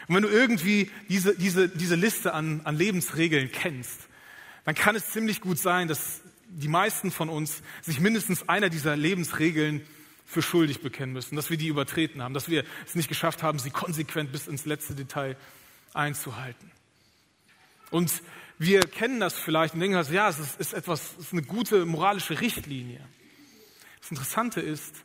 Und 0.09 0.15
wenn 0.15 0.23
du 0.23 0.27
irgendwie 0.27 0.91
diese, 1.07 1.37
diese, 1.37 1.69
diese 1.69 1.95
Liste 1.95 2.33
an, 2.33 2.59
an 2.65 2.75
Lebensregeln 2.75 3.49
kennst, 3.49 4.09
dann 4.65 4.75
kann 4.75 4.97
es 4.97 5.11
ziemlich 5.11 5.39
gut 5.39 5.57
sein, 5.57 5.87
dass 5.87 6.19
die 6.49 6.67
meisten 6.67 7.11
von 7.11 7.29
uns 7.29 7.63
sich 7.81 8.01
mindestens 8.01 8.49
einer 8.49 8.67
dieser 8.67 8.97
Lebensregeln 8.97 9.87
für 10.25 10.41
schuldig 10.41 10.81
bekennen 10.81 11.13
müssen, 11.13 11.37
dass 11.37 11.49
wir 11.49 11.55
die 11.55 11.67
übertreten 11.67 12.21
haben, 12.21 12.33
dass 12.33 12.49
wir 12.49 12.65
es 12.85 12.95
nicht 12.95 13.07
geschafft 13.07 13.41
haben, 13.41 13.57
sie 13.57 13.71
konsequent 13.71 14.33
bis 14.33 14.47
ins 14.47 14.65
letzte 14.65 14.95
Detail 14.95 15.37
einzuhalten. 15.93 16.73
Und 17.93 18.23
wir 18.57 18.79
kennen 18.79 19.19
das 19.19 19.37
vielleicht 19.37 19.75
und 19.75 19.79
denken, 19.79 19.95
also, 19.95 20.13
ja, 20.13 20.27
es 20.27 20.39
ist, 20.39 20.59
ist 20.59 20.73
etwas, 20.73 21.11
es 21.11 21.27
ist 21.27 21.33
eine 21.33 21.43
gute 21.43 21.85
moralische 21.85 22.41
Richtlinie. 22.41 23.07
Das 24.01 24.09
Interessante 24.09 24.61
ist, 24.61 24.95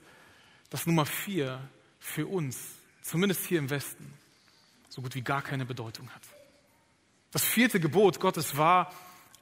dass 0.71 0.87
Nummer 0.87 1.05
vier 1.05 1.61
für 2.01 2.27
uns, 2.27 2.57
zumindest 3.03 3.45
hier 3.45 3.59
im 3.59 3.69
Westen, 3.69 4.11
so 4.89 5.03
gut 5.03 5.15
wie 5.15 5.21
gar 5.21 5.43
keine 5.43 5.67
Bedeutung 5.67 6.09
hat. 6.15 6.23
Das 7.31 7.45
vierte 7.45 7.79
Gebot 7.79 8.21
Gottes 8.21 8.57
war, 8.57 8.91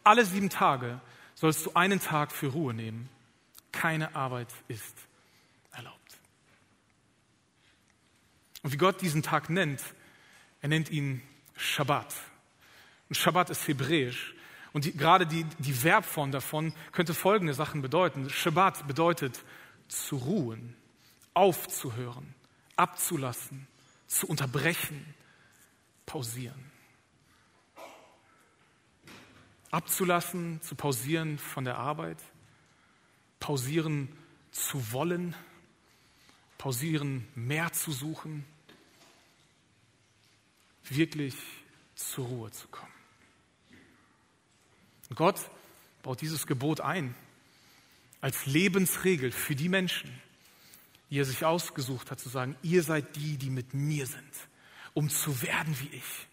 alle 0.02 0.24
sieben 0.24 0.50
Tage 0.50 1.00
sollst 1.36 1.66
du 1.66 1.74
einen 1.74 2.00
Tag 2.00 2.32
für 2.32 2.48
Ruhe 2.48 2.74
nehmen. 2.74 3.08
Keine 3.70 4.16
Arbeit 4.16 4.48
ist 4.66 4.96
erlaubt. 5.70 6.18
Und 8.64 8.72
wie 8.72 8.76
Gott 8.76 9.00
diesen 9.02 9.22
Tag 9.22 9.50
nennt, 9.50 9.84
er 10.62 10.68
nennt 10.68 10.90
ihn 10.90 11.22
Shabbat. 11.56 12.12
Und 13.08 13.16
Shabbat 13.16 13.50
ist 13.50 13.66
hebräisch. 13.68 14.34
Und 14.72 14.84
die, 14.84 14.92
gerade 14.96 15.26
die, 15.26 15.44
die 15.58 15.72
Verbform 15.72 16.32
davon 16.32 16.74
könnte 16.92 17.14
folgende 17.14 17.54
Sachen 17.54 17.82
bedeuten. 17.82 18.28
Shabbat 18.28 18.86
bedeutet 18.86 19.42
zu 19.88 20.16
ruhen, 20.16 20.74
aufzuhören, 21.34 22.34
abzulassen, 22.76 23.66
zu 24.06 24.26
unterbrechen, 24.26 25.14
pausieren. 26.04 26.72
Abzulassen, 29.70 30.60
zu 30.62 30.74
pausieren 30.74 31.38
von 31.38 31.64
der 31.64 31.78
Arbeit, 31.78 32.18
pausieren 33.40 34.08
zu 34.50 34.92
wollen, 34.92 35.34
pausieren 36.58 37.28
mehr 37.34 37.72
zu 37.72 37.92
suchen, 37.92 38.44
wirklich 40.84 41.34
zur 41.94 42.26
Ruhe 42.26 42.50
zu 42.50 42.68
kommen. 42.68 42.95
Und 45.08 45.16
Gott 45.16 45.50
baut 46.02 46.20
dieses 46.20 46.46
Gebot 46.46 46.80
ein 46.80 47.14
als 48.20 48.46
Lebensregel 48.46 49.30
für 49.30 49.54
die 49.54 49.68
Menschen, 49.68 50.10
die 51.10 51.18
er 51.18 51.24
sich 51.24 51.44
ausgesucht 51.44 52.10
hat, 52.10 52.18
zu 52.18 52.28
sagen, 52.28 52.56
ihr 52.62 52.82
seid 52.82 53.14
die, 53.16 53.36
die 53.36 53.50
mit 53.50 53.74
mir 53.74 54.06
sind, 54.06 54.32
um 54.94 55.08
zu 55.08 55.42
werden 55.42 55.76
wie 55.80 55.96
ich. 55.96 56.26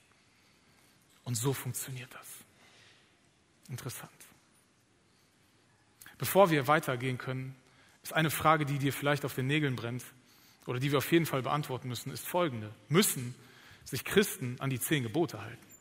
Und 1.23 1.35
so 1.35 1.53
funktioniert 1.53 2.11
das. 2.13 2.27
Interessant. 3.69 4.11
Bevor 6.17 6.49
wir 6.49 6.67
weitergehen 6.67 7.17
können, 7.17 7.55
ist 8.01 8.13
eine 8.13 8.29
Frage, 8.29 8.65
die 8.65 8.79
dir 8.79 8.93
vielleicht 8.93 9.25
auf 9.25 9.35
den 9.35 9.47
Nägeln 9.47 9.75
brennt 9.75 10.03
oder 10.65 10.79
die 10.79 10.91
wir 10.91 10.97
auf 10.97 11.11
jeden 11.11 11.25
Fall 11.25 11.41
beantworten 11.41 11.87
müssen, 11.87 12.11
ist 12.11 12.25
folgende. 12.25 12.73
Müssen 12.89 13.35
sich 13.83 14.03
Christen 14.03 14.55
an 14.59 14.69
die 14.69 14.79
zehn 14.79 15.03
Gebote 15.03 15.41
halten? 15.41 15.72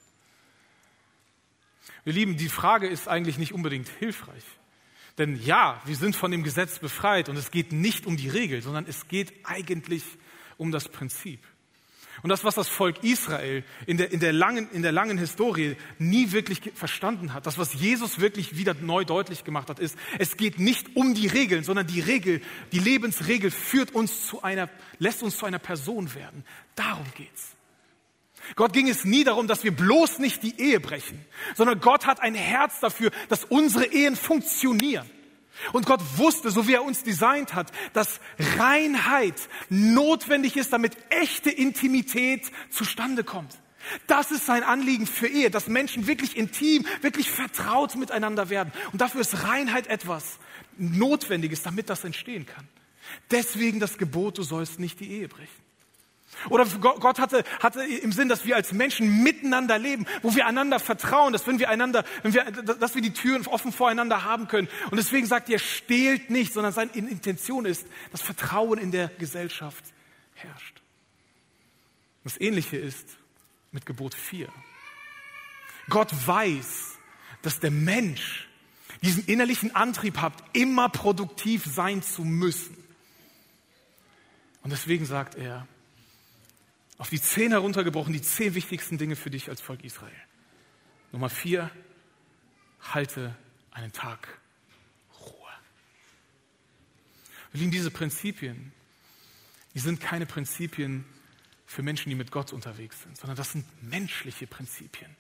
Wir 2.05 2.13
lieben, 2.13 2.37
die 2.37 2.49
Frage 2.49 2.89
ist 2.89 3.09
eigentlich 3.09 3.39
nicht 3.39 3.53
unbedingt 3.53 3.89
hilfreich. 3.89 4.45
Denn 5.19 5.41
ja, 5.43 5.81
wir 5.85 5.97
sind 5.97 6.17
von 6.17 6.31
dem 6.31 6.43
Gesetz 6.43 6.79
befreit 6.79 7.29
und 7.29 7.37
es 7.37 7.51
geht 7.51 7.73
nicht 7.73 8.07
um 8.07 8.17
die 8.17 8.29
Regel, 8.29 8.63
sondern 8.63 8.87
es 8.87 9.09
geht 9.09 9.33
eigentlich 9.45 10.03
um 10.57 10.73
das 10.73 10.89
Prinzip. 10.89 11.41
Und 12.23 12.29
das, 12.29 12.45
was 12.45 12.55
das 12.55 12.69
Volk 12.69 13.03
Israel 13.03 13.65
in 13.87 13.97
der, 13.97 14.13
in 14.13 14.21
der, 14.21 14.33
langen, 14.33 14.71
in 14.71 14.83
der 14.83 14.93
langen 14.93 15.17
Historie 15.17 15.77
nie 15.99 16.33
wirklich 16.33 16.61
verstanden 16.75 17.33
hat, 17.33 17.47
das, 17.47 17.57
was 17.57 17.73
Jesus 17.73 18.21
wirklich 18.21 18.57
wieder 18.57 18.75
neu 18.75 19.05
deutlich 19.05 19.45
gemacht 19.45 19.71
hat, 19.71 19.79
ist, 19.79 19.97
es 20.19 20.37
geht 20.37 20.59
nicht 20.59 20.95
um 20.95 21.15
die 21.15 21.27
Regeln, 21.27 21.65
sondern 21.65 21.87
die 21.87 22.01
Regel, 22.01 22.43
die 22.71 22.79
Lebensregel 22.79 23.51
führt 23.51 23.95
uns 23.95 24.27
zu 24.27 24.43
einer, 24.43 24.69
lässt 24.99 25.23
uns 25.23 25.39
zu 25.39 25.47
einer 25.47 25.59
Person 25.59 26.15
werden. 26.15 26.45
Darum 26.75 27.07
geht's. 27.17 27.57
Gott 28.57 28.73
ging 28.73 28.89
es 28.89 29.05
nie 29.05 29.25
darum, 29.25 29.47
dass 29.47 29.65
wir 29.65 29.75
bloß 29.75 30.19
nicht 30.19 30.43
die 30.43 30.61
Ehe 30.61 30.81
brechen, 30.81 31.25
sondern 31.55 31.81
Gott 31.81 32.07
hat 32.07 32.21
ein 32.21 32.35
Herz 32.35 32.81
dafür, 32.81 33.11
dass 33.29 33.45
unsere 33.45 33.87
Ehen 33.87 34.17
funktionieren. 34.17 35.09
Und 35.73 35.87
Gott 35.87 36.01
wusste, 36.17 36.51
so 36.51 36.67
wie 36.67 36.75
er 36.75 36.83
uns 36.83 37.03
designt 37.03 37.55
hat, 37.55 37.71
dass 37.93 38.21
Reinheit 38.59 39.49
notwendig 39.69 40.57
ist, 40.57 40.73
damit 40.73 40.97
echte 41.11 41.51
Intimität 41.51 42.51
zustande 42.71 43.23
kommt. 43.23 43.59
Das 44.07 44.31
ist 44.31 44.47
sein 44.47 44.63
Anliegen 44.63 45.07
für 45.07 45.27
Ehe, 45.27 45.51
dass 45.51 45.67
Menschen 45.67 46.07
wirklich 46.07 46.37
intim, 46.37 46.87
wirklich 47.01 47.31
vertraut 47.31 47.97
miteinander 47.97 48.49
werden. 48.49 48.73
Und 48.93 49.01
dafür 49.01 49.21
ist 49.21 49.45
Reinheit 49.45 49.89
etwas 49.89 50.39
Notwendiges, 50.79 51.63
damit 51.63 51.91
das 51.91 52.05
entstehen 52.05 52.47
kann. 52.47 52.67
Deswegen 53.31 53.81
das 53.81 53.99
Gebot, 53.99 54.39
du 54.39 54.43
sollst 54.43 54.79
nicht 54.79 55.01
die 55.01 55.11
Ehe 55.11 55.29
brechen. 55.29 55.72
Oder 56.49 56.67
Gott 56.67 57.19
hatte, 57.19 57.45
hatte 57.61 57.85
im 57.85 58.13
Sinn, 58.13 58.29
dass 58.29 58.45
wir 58.45 58.57
als 58.57 58.73
Menschen 58.73 59.23
miteinander 59.23 59.79
leben, 59.79 60.07
wo 60.23 60.35
wir 60.35 60.47
einander 60.47 60.81
vertrauen, 60.81 61.33
dass 61.33 61.47
wenn 61.47 61.59
wir 61.59 61.69
einander, 61.69 62.05
wenn 62.23 62.35
wir, 62.35 62.45
dass 62.45 62.95
wir 62.95 63.03
die 63.03 63.13
Türen 63.13 63.47
offen 63.47 63.73
voreinander 63.73 64.25
haben 64.25 64.49
können. 64.49 64.69
Und 64.91 64.97
deswegen 64.97 65.27
sagt 65.27 65.49
er, 65.51 65.59
stehlt 65.59 66.31
nicht, 66.31 66.53
sondern 66.53 66.73
seine 66.73 66.93
Intention 66.93 67.65
ist, 67.65 67.87
dass 68.11 68.23
Vertrauen 68.23 68.79
in 68.79 68.91
der 68.91 69.09
Gesellschaft 69.19 69.85
herrscht. 70.35 70.81
Das 72.25 72.41
Ähnliche 72.41 72.77
ist 72.77 73.07
mit 73.71 73.87
Gebot 73.87 74.15
4. 74.15 74.49
Gott 75.89 76.11
weiß, 76.27 76.99
dass 77.43 77.61
der 77.61 77.71
Mensch 77.71 78.49
diesen 79.03 79.25
innerlichen 79.27 79.75
Antrieb 79.75 80.19
hat, 80.19 80.33
immer 80.53 80.89
produktiv 80.89 81.65
sein 81.67 82.03
zu 82.03 82.23
müssen. 82.23 82.77
Und 84.63 84.71
deswegen 84.71 85.07
sagt 85.07 85.35
er, 85.35 85.67
auf 87.03 87.11
die 87.11 87.21
zehn 87.21 87.51
heruntergebrochen, 87.51 88.13
die 88.13 88.23
zehn 88.23 88.55
wichtigsten 88.55 88.97
Dinge 88.97 89.17
für 89.17 89.29
dich 89.29 89.49
als 89.49 89.61
Volk 89.61 89.83
Israel. 89.83 90.15
Nummer 91.11 91.29
vier, 91.29 91.69
halte 92.81 93.37
einen 93.73 93.91
Tag 93.91 94.29
Ruhe. 95.19 95.51
Wir 97.51 97.59
lieben 97.59 97.73
diese 97.73 97.91
Prinzipien. 97.91 98.71
Die 99.75 99.81
sind 99.81 100.01
keine 100.01 100.27
Prinzipien 100.27 101.05
für 101.67 101.83
Menschen, 101.83 102.09
die 102.09 102.15
mit 102.15 102.31
Gott 102.31 102.53
unterwegs 102.53 103.03
sind, 103.03 103.19
sondern 103.19 103.37
das 103.37 103.51
sind 103.51 103.65
menschliche 103.83 104.47
Prinzipien. 104.47 105.11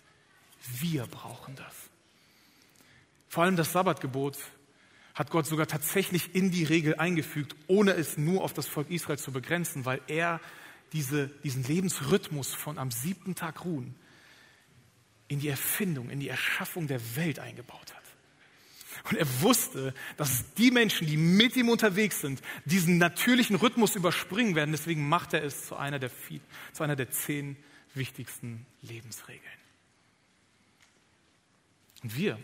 Wir 0.78 1.06
brauchen 1.06 1.56
das. 1.56 1.74
Vor 3.28 3.42
allem 3.42 3.56
das 3.56 3.72
Sabbatgebot 3.72 4.38
hat 5.14 5.30
Gott 5.30 5.46
sogar 5.46 5.66
tatsächlich 5.66 6.32
in 6.36 6.52
die 6.52 6.62
Regel 6.62 6.94
eingefügt, 6.94 7.56
ohne 7.66 7.94
es 7.94 8.16
nur 8.16 8.44
auf 8.44 8.52
das 8.52 8.68
Volk 8.68 8.88
Israel 8.88 9.18
zu 9.18 9.32
begrenzen, 9.32 9.84
weil 9.84 10.00
er 10.06 10.40
diese, 10.92 11.28
diesen 11.28 11.64
Lebensrhythmus 11.64 12.54
von 12.54 12.78
am 12.78 12.90
siebten 12.90 13.34
Tag 13.34 13.64
ruhen 13.64 13.94
in 15.28 15.40
die 15.40 15.48
Erfindung, 15.48 16.10
in 16.10 16.20
die 16.20 16.28
Erschaffung 16.28 16.86
der 16.86 17.00
Welt 17.16 17.38
eingebaut 17.38 17.94
hat. 17.94 18.02
Und 19.04 19.16
er 19.16 19.42
wusste, 19.42 19.94
dass 20.16 20.52
die 20.54 20.70
Menschen, 20.70 21.06
die 21.06 21.16
mit 21.16 21.56
ihm 21.56 21.68
unterwegs 21.68 22.20
sind, 22.20 22.42
diesen 22.64 22.98
natürlichen 22.98 23.56
Rhythmus 23.56 23.96
überspringen 23.96 24.54
werden. 24.54 24.70
Deswegen 24.70 25.08
macht 25.08 25.32
er 25.32 25.42
es 25.42 25.66
zu 25.66 25.76
einer 25.76 25.98
der, 25.98 26.10
zu 26.72 26.82
einer 26.82 26.96
der 26.96 27.10
zehn 27.10 27.56
wichtigsten 27.94 28.66
Lebensregeln. 28.82 29.42
Und 32.02 32.16
wir 32.16 32.38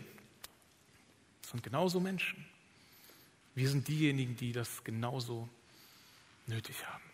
sind 1.49 1.63
genauso 1.63 1.99
Menschen. 1.99 2.45
Wir 3.55 3.69
sind 3.69 3.87
diejenigen, 3.87 4.35
die 4.35 4.51
das 4.51 4.83
genauso 4.83 5.49
nötig 6.47 6.85
haben. 6.85 7.08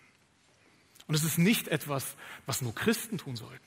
Und 1.07 1.15
es 1.15 1.24
ist 1.24 1.38
nicht 1.38 1.67
etwas, 1.67 2.15
was 2.45 2.62
nur 2.62 2.74
Christen 2.74 3.17
tun 3.17 3.35
sollten. 3.35 3.63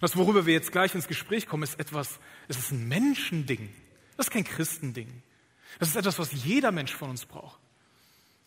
Das, 0.00 0.16
worüber 0.16 0.46
wir 0.46 0.54
jetzt 0.54 0.72
gleich 0.72 0.94
ins 0.94 1.08
Gespräch 1.08 1.46
kommen, 1.46 1.62
ist 1.62 1.80
etwas, 1.80 2.20
es 2.48 2.58
ist 2.58 2.70
ein 2.70 2.88
Menschending. 2.88 3.70
Das 4.16 4.26
ist 4.26 4.32
kein 4.32 4.44
Christending. 4.44 5.22
Das 5.78 5.88
ist 5.88 5.96
etwas, 5.96 6.18
was 6.18 6.32
jeder 6.32 6.72
Mensch 6.72 6.94
von 6.94 7.10
uns 7.10 7.26
braucht. 7.26 7.58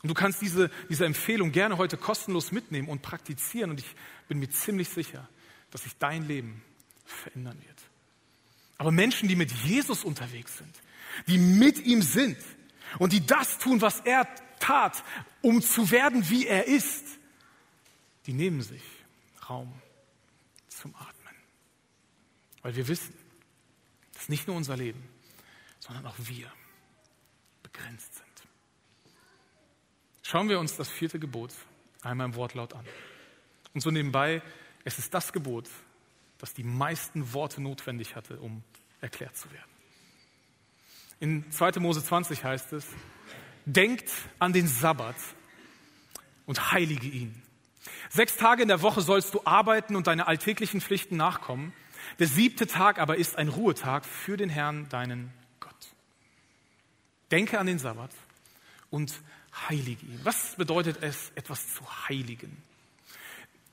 Und 0.02 0.10
du 0.10 0.14
kannst 0.14 0.42
diese, 0.42 0.70
diese 0.90 1.06
Empfehlung 1.06 1.52
gerne 1.52 1.78
heute 1.78 1.98
kostenlos 1.98 2.52
mitnehmen 2.52 2.90
und 2.90 3.02
praktizieren. 3.02 3.72
Und 3.72 3.80
ich 3.80 3.96
bin 4.28 4.40
mir 4.40 4.50
ziemlich 4.50 4.90
sicher, 4.90 5.28
dass 5.72 5.84
sich 5.84 5.98
dein 5.98 6.28
Leben 6.28 6.62
verändern 7.06 7.58
wird. 7.66 7.78
Aber 8.78 8.92
Menschen, 8.92 9.30
die 9.30 9.36
mit 9.36 9.52
Jesus 9.52 10.04
unterwegs 10.04 10.58
sind, 10.58 10.76
die 11.28 11.38
mit 11.38 11.86
ihm 11.86 12.02
sind 12.02 12.38
und 13.00 13.14
die 13.14 13.26
das 13.26 13.60
tun, 13.60 13.82
was 13.82 14.02
er 14.02 14.28
tat, 14.60 15.04
um 15.42 15.62
zu 15.62 15.92
werden, 15.92 16.30
wie 16.30 16.48
er 16.48 16.68
ist, 16.68 17.06
die 18.26 18.34
nehmen 18.34 18.62
sich 18.62 18.84
Raum 19.50 19.74
zum 20.68 20.96
Atmen. 20.96 21.36
Weil 22.62 22.76
wir 22.76 22.88
wissen, 22.88 23.14
dass 24.14 24.30
nicht 24.30 24.48
nur 24.48 24.56
unser 24.56 24.78
Leben, 24.78 25.04
sondern 25.80 26.06
auch 26.06 26.16
wir 26.18 26.52
begrenzt 27.62 28.16
sind. 28.16 28.28
Schauen 30.22 30.50
wir 30.50 30.60
uns 30.60 30.78
das 30.78 30.90
vierte 30.90 31.20
Gebot 31.20 31.52
einmal 32.02 32.28
im 32.28 32.36
Wortlaut 32.36 32.74
an. 32.74 32.86
Und 33.74 33.82
so 33.82 33.92
nebenbei, 33.92 34.42
es 34.84 35.00
ist 35.00 35.14
das 35.14 35.34
Gebot, 35.34 35.70
das 36.38 36.54
die 36.54 36.64
meisten 36.64 37.34
Worte 37.34 37.62
notwendig 37.62 38.16
hatte, 38.16 38.40
um 38.40 38.64
erklärt 39.02 39.36
zu 39.36 39.52
werden. 39.52 39.72
In 41.20 41.52
2. 41.52 41.80
Mose 41.80 42.04
20 42.04 42.44
heißt 42.44 42.74
es, 42.74 42.88
denkt 43.66 44.10
an 44.40 44.54
den 44.54 44.68
Sabbat 44.68 45.16
und 46.46 46.72
heilige 46.72 47.08
ihn. 47.08 47.42
Sechs 48.10 48.38
Tage 48.38 48.62
in 48.62 48.68
der 48.68 48.82
Woche 48.82 49.02
sollst 49.02 49.34
du 49.34 49.42
arbeiten 49.46 49.96
und 49.96 50.08
deine 50.08 50.28
alltäglichen 50.28 50.82
Pflichten 50.82 51.18
nachkommen. 51.18 51.74
Der 52.20 52.28
siebte 52.28 52.68
Tag 52.68 53.00
aber 53.00 53.18
ist 53.18 53.38
ein 53.38 53.48
Ruhetag 53.48 54.06
für 54.06 54.38
den 54.38 54.50
Herrn, 54.50 54.88
deinen 54.90 55.32
Gott. 55.60 55.74
Denke 57.32 57.60
an 57.60 57.68
den 57.68 57.80
Sabbat 57.80 58.12
und 58.90 59.14
heilige 59.70 60.06
ihn. 60.06 60.20
Was 60.24 60.56
bedeutet 60.56 60.98
es, 61.02 61.32
etwas 61.36 61.74
zu 61.74 61.84
heiligen? 62.08 62.56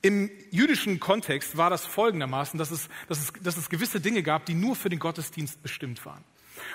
Im 0.01 0.31
jüdischen 0.49 0.99
Kontext 0.99 1.57
war 1.57 1.69
das 1.69 1.85
folgendermaßen, 1.85 2.57
dass 2.57 2.71
es, 2.71 2.89
dass, 3.07 3.19
es, 3.19 3.33
dass 3.43 3.57
es 3.57 3.69
gewisse 3.69 4.01
Dinge 4.01 4.23
gab, 4.23 4.45
die 4.45 4.55
nur 4.55 4.75
für 4.75 4.89
den 4.89 4.97
Gottesdienst 4.97 5.61
bestimmt 5.61 6.03
waren. 6.05 6.23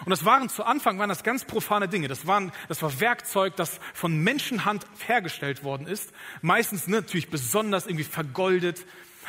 Und 0.05 0.11
das 0.11 0.25
waren 0.25 0.49
zu 0.49 0.65
Anfang 0.65 0.99
waren 0.99 1.09
das 1.09 1.23
ganz 1.23 1.45
profane 1.45 1.89
Dinge. 1.89 2.09
Das, 2.09 2.27
waren, 2.27 2.53
das 2.69 2.83
war 2.83 3.01
Werkzeug, 3.01 3.57
das 3.57 3.81
von 3.95 4.19
Menschenhand 4.23 4.87
hergestellt 5.07 5.65
worden 5.65 5.87
ist. 5.87 6.13
Meistens 6.43 6.87
ne, 6.87 6.97
natürlich 6.97 7.31
besonders 7.31 7.87
irgendwie 7.87 8.05
vergoldet. 8.05 8.85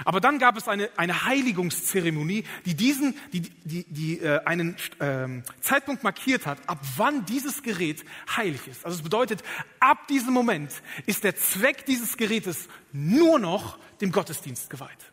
Aber 0.05 0.19
dann 0.19 0.39
gab 0.39 0.57
es 0.57 0.67
eine, 0.67 0.89
eine 0.97 1.25
Heiligungszeremonie, 1.25 2.43
die 2.65 2.75
diesen, 2.75 3.15
die, 3.33 3.41
die, 3.41 3.85
die 3.89 4.19
äh, 4.19 4.43
einen 4.45 4.75
ähm, 4.99 5.43
Zeitpunkt 5.61 6.03
markiert 6.03 6.45
hat, 6.45 6.59
ab 6.67 6.79
wann 6.97 7.25
dieses 7.25 7.63
Gerät 7.63 8.05
heilig 8.35 8.67
ist. 8.67 8.85
Also 8.85 8.97
es 8.97 9.03
bedeutet, 9.03 9.43
ab 9.79 10.07
diesem 10.07 10.33
Moment 10.33 10.71
ist 11.05 11.23
der 11.23 11.35
Zweck 11.35 11.85
dieses 11.85 12.17
Gerätes 12.17 12.67
nur 12.91 13.39
noch 13.39 13.79
dem 14.01 14.11
Gottesdienst 14.11 14.69
geweiht. 14.69 15.11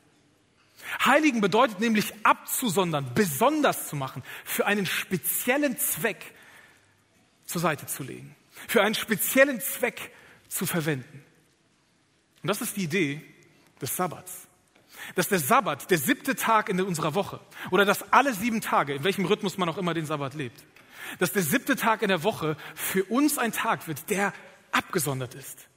Heiligen 1.05 1.41
bedeutet 1.41 1.81
nämlich 1.81 2.13
abzusondern, 2.25 3.13
besonders 3.15 3.89
zu 3.89 3.97
machen, 3.97 4.23
für 4.45 4.67
einen 4.67 4.87
speziellen 4.87 5.79
Zweck 5.79 6.35
zur 7.47 7.61
Seite 7.61 7.87
zu 7.87 8.03
legen, 8.03 8.35
für 8.69 8.83
einen 8.83 8.95
speziellen 8.95 9.61
Zweck 9.61 10.11
zu 10.49 10.67
verwenden. 10.67 11.25
Und 12.43 12.49
das 12.49 12.61
ist 12.61 12.77
die 12.77 12.85
Idee 12.85 13.23
des 13.81 13.97
Sabbats. 13.97 14.47
Dass 15.17 15.29
der 15.29 15.39
Sabbat, 15.39 15.91
der 15.91 15.99
siebte 15.99 16.35
Tag 16.37 16.69
in 16.69 16.81
unserer 16.81 17.15
Woche, 17.15 17.41
oder 17.71 17.85
dass 17.85 18.13
alle 18.13 18.33
sieben 18.33 18.61
Tage, 18.61 18.95
in 18.95 19.05
welchem 19.05 19.27
Rhythmus 19.27 19.59
man 19.59 19.69
auch 19.69 19.77
immer 19.77 19.93
den 19.93 20.07
Sabbat 20.07 20.35
lebt, 20.35 20.65
dass 21.19 21.33
der 21.33 21.43
siebte 21.43 21.77
Tag 21.77 22.03
in 22.03 22.09
der 22.09 22.23
Woche 22.23 22.57
für 22.75 23.05
uns 23.05 23.37
ein 23.37 23.53
Tag 23.53 23.87
wird, 23.89 24.09
der 24.09 24.33
abgesondert 24.73 25.35
ist, 25.35 25.69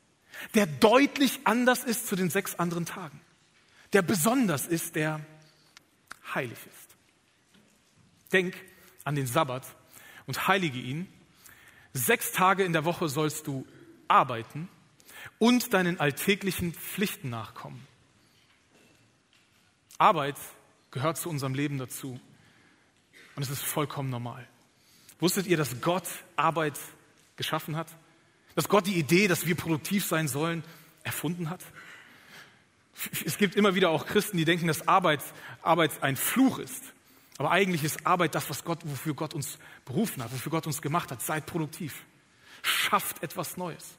der 0.54 0.66
deutlich 0.66 1.42
anders 1.44 1.84
ist 1.84 2.08
zu 2.08 2.16
den 2.16 2.30
sechs 2.30 2.56
anderen 2.56 2.86
Tagen 2.86 3.20
der 3.98 4.04
besonders 4.04 4.68
ist, 4.68 4.96
der 4.96 5.26
heilig 6.36 6.60
ist. 6.60 6.96
Denk 8.32 8.56
an 9.04 9.16
den 9.16 9.26
Sabbat 9.26 9.66
und 10.28 10.48
heilige 10.48 10.78
ihn. 10.78 11.12
Sechs 11.94 12.32
Tage 12.32 12.64
in 12.64 12.74
der 12.74 12.86
Woche 12.86 13.10
sollst 13.10 13.48
du 13.48 13.66
arbeiten 14.08 14.70
und 15.40 15.74
deinen 15.74 16.00
alltäglichen 16.00 16.76
Pflichten 16.76 17.32
nachkommen. 17.32 17.88
Arbeit 19.98 20.38
gehört 20.92 21.18
zu 21.18 21.28
unserem 21.28 21.56
Leben 21.56 21.80
dazu 21.80 22.20
und 23.36 23.42
es 23.42 23.50
ist 23.50 23.64
vollkommen 23.64 24.12
normal. 24.12 24.48
Wusstet 25.20 25.48
ihr, 25.48 25.58
dass 25.58 25.82
Gott 25.82 26.08
Arbeit 26.36 26.78
geschaffen 27.36 27.76
hat? 27.76 27.88
Dass 28.54 28.70
Gott 28.70 28.86
die 28.86 29.00
Idee, 29.00 29.28
dass 29.28 29.48
wir 29.48 29.56
produktiv 29.56 30.06
sein 30.06 30.28
sollen, 30.28 30.64
erfunden 31.04 31.50
hat? 31.50 31.64
Es 33.26 33.38
gibt 33.38 33.56
immer 33.56 33.76
wieder 33.76 33.90
auch 33.90 34.06
Christen, 34.06 34.38
die 34.38 34.46
denken, 34.46 34.68
dass 34.68 34.88
Arbeit, 34.88 35.22
Arbeit 35.62 35.92
ein 36.02 36.16
Fluch 36.16 36.60
ist. 36.60 36.84
Aber 37.38 37.52
eigentlich 37.52 37.84
ist 37.84 38.06
Arbeit 38.06 38.34
das, 38.34 38.50
was 38.50 38.64
Gott, 38.64 38.80
wofür 38.84 39.14
Gott 39.14 39.34
uns 39.34 39.60
berufen 39.86 40.24
hat, 40.24 40.32
wofür 40.32 40.52
Gott 40.52 40.66
uns 40.66 40.82
gemacht 40.82 41.12
hat. 41.12 41.22
Seid 41.22 41.46
produktiv. 41.46 42.04
Schafft 42.64 43.22
etwas 43.22 43.58
Neues. 43.58 43.98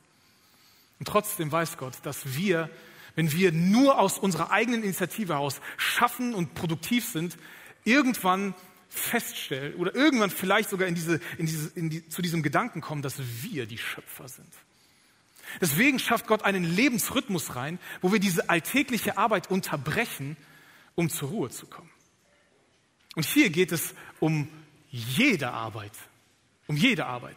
Und 0.99 1.07
trotzdem 1.07 1.53
weiß 1.53 1.77
Gott, 1.77 1.95
dass 2.03 2.37
wir, 2.37 2.69
wenn 3.15 3.33
wir 3.33 3.53
nur 3.53 4.01
aus 4.01 4.19
unserer 4.19 4.51
eigenen 4.51 4.83
Initiative 4.83 5.35
heraus 5.35 5.61
schaffen 5.77 6.35
und 6.35 6.55
produktiv 6.55 7.07
sind, 7.07 7.39
irgendwann 7.85 8.55
feststellen 8.89 9.75
oder 9.77 9.95
irgendwann 9.95 10.31
vielleicht 10.31 10.71
sogar 10.71 10.89
in 10.89 10.97
diese, 10.97 11.21
in 11.37 11.47
diese, 11.47 11.69
in 11.79 11.91
die, 11.91 12.09
zu 12.09 12.23
diesem 12.23 12.43
Gedanken 12.43 12.81
kommen, 12.81 13.03
dass 13.03 13.21
wir 13.43 13.67
die 13.67 13.79
Schöpfer 13.79 14.29
sind. 14.29 14.53
Deswegen 15.61 15.99
schafft 15.99 16.27
Gott 16.27 16.45
einen 16.45 16.65
Lebensrhythmus 16.65 17.57
rein, 17.57 17.79
wo 18.01 18.13
wir 18.13 18.21
diese 18.21 18.49
alltägliche 18.51 19.19
Arbeit 19.19 19.51
unterbrechen, 19.51 20.37
um 20.95 21.11
zur 21.11 21.31
Ruhe 21.31 21.51
zu 21.51 21.67
kommen. 21.67 21.91
Und 23.15 23.25
hier 23.25 23.51
geht 23.51 23.73
es 23.73 23.95
um 24.21 24.49
jede 24.91 25.51
Arbeit, 25.51 25.93
um 26.67 26.77
jede 26.77 27.07
Arbeit, 27.07 27.37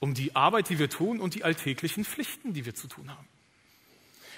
um 0.00 0.14
die 0.14 0.34
Arbeit, 0.36 0.68
die 0.68 0.78
wir 0.78 0.90
tun 0.90 1.20
und 1.20 1.34
die 1.34 1.44
alltäglichen 1.44 2.04
Pflichten, 2.04 2.52
die 2.52 2.64
wir 2.64 2.74
zu 2.74 2.88
tun 2.88 3.10
haben. 3.10 3.28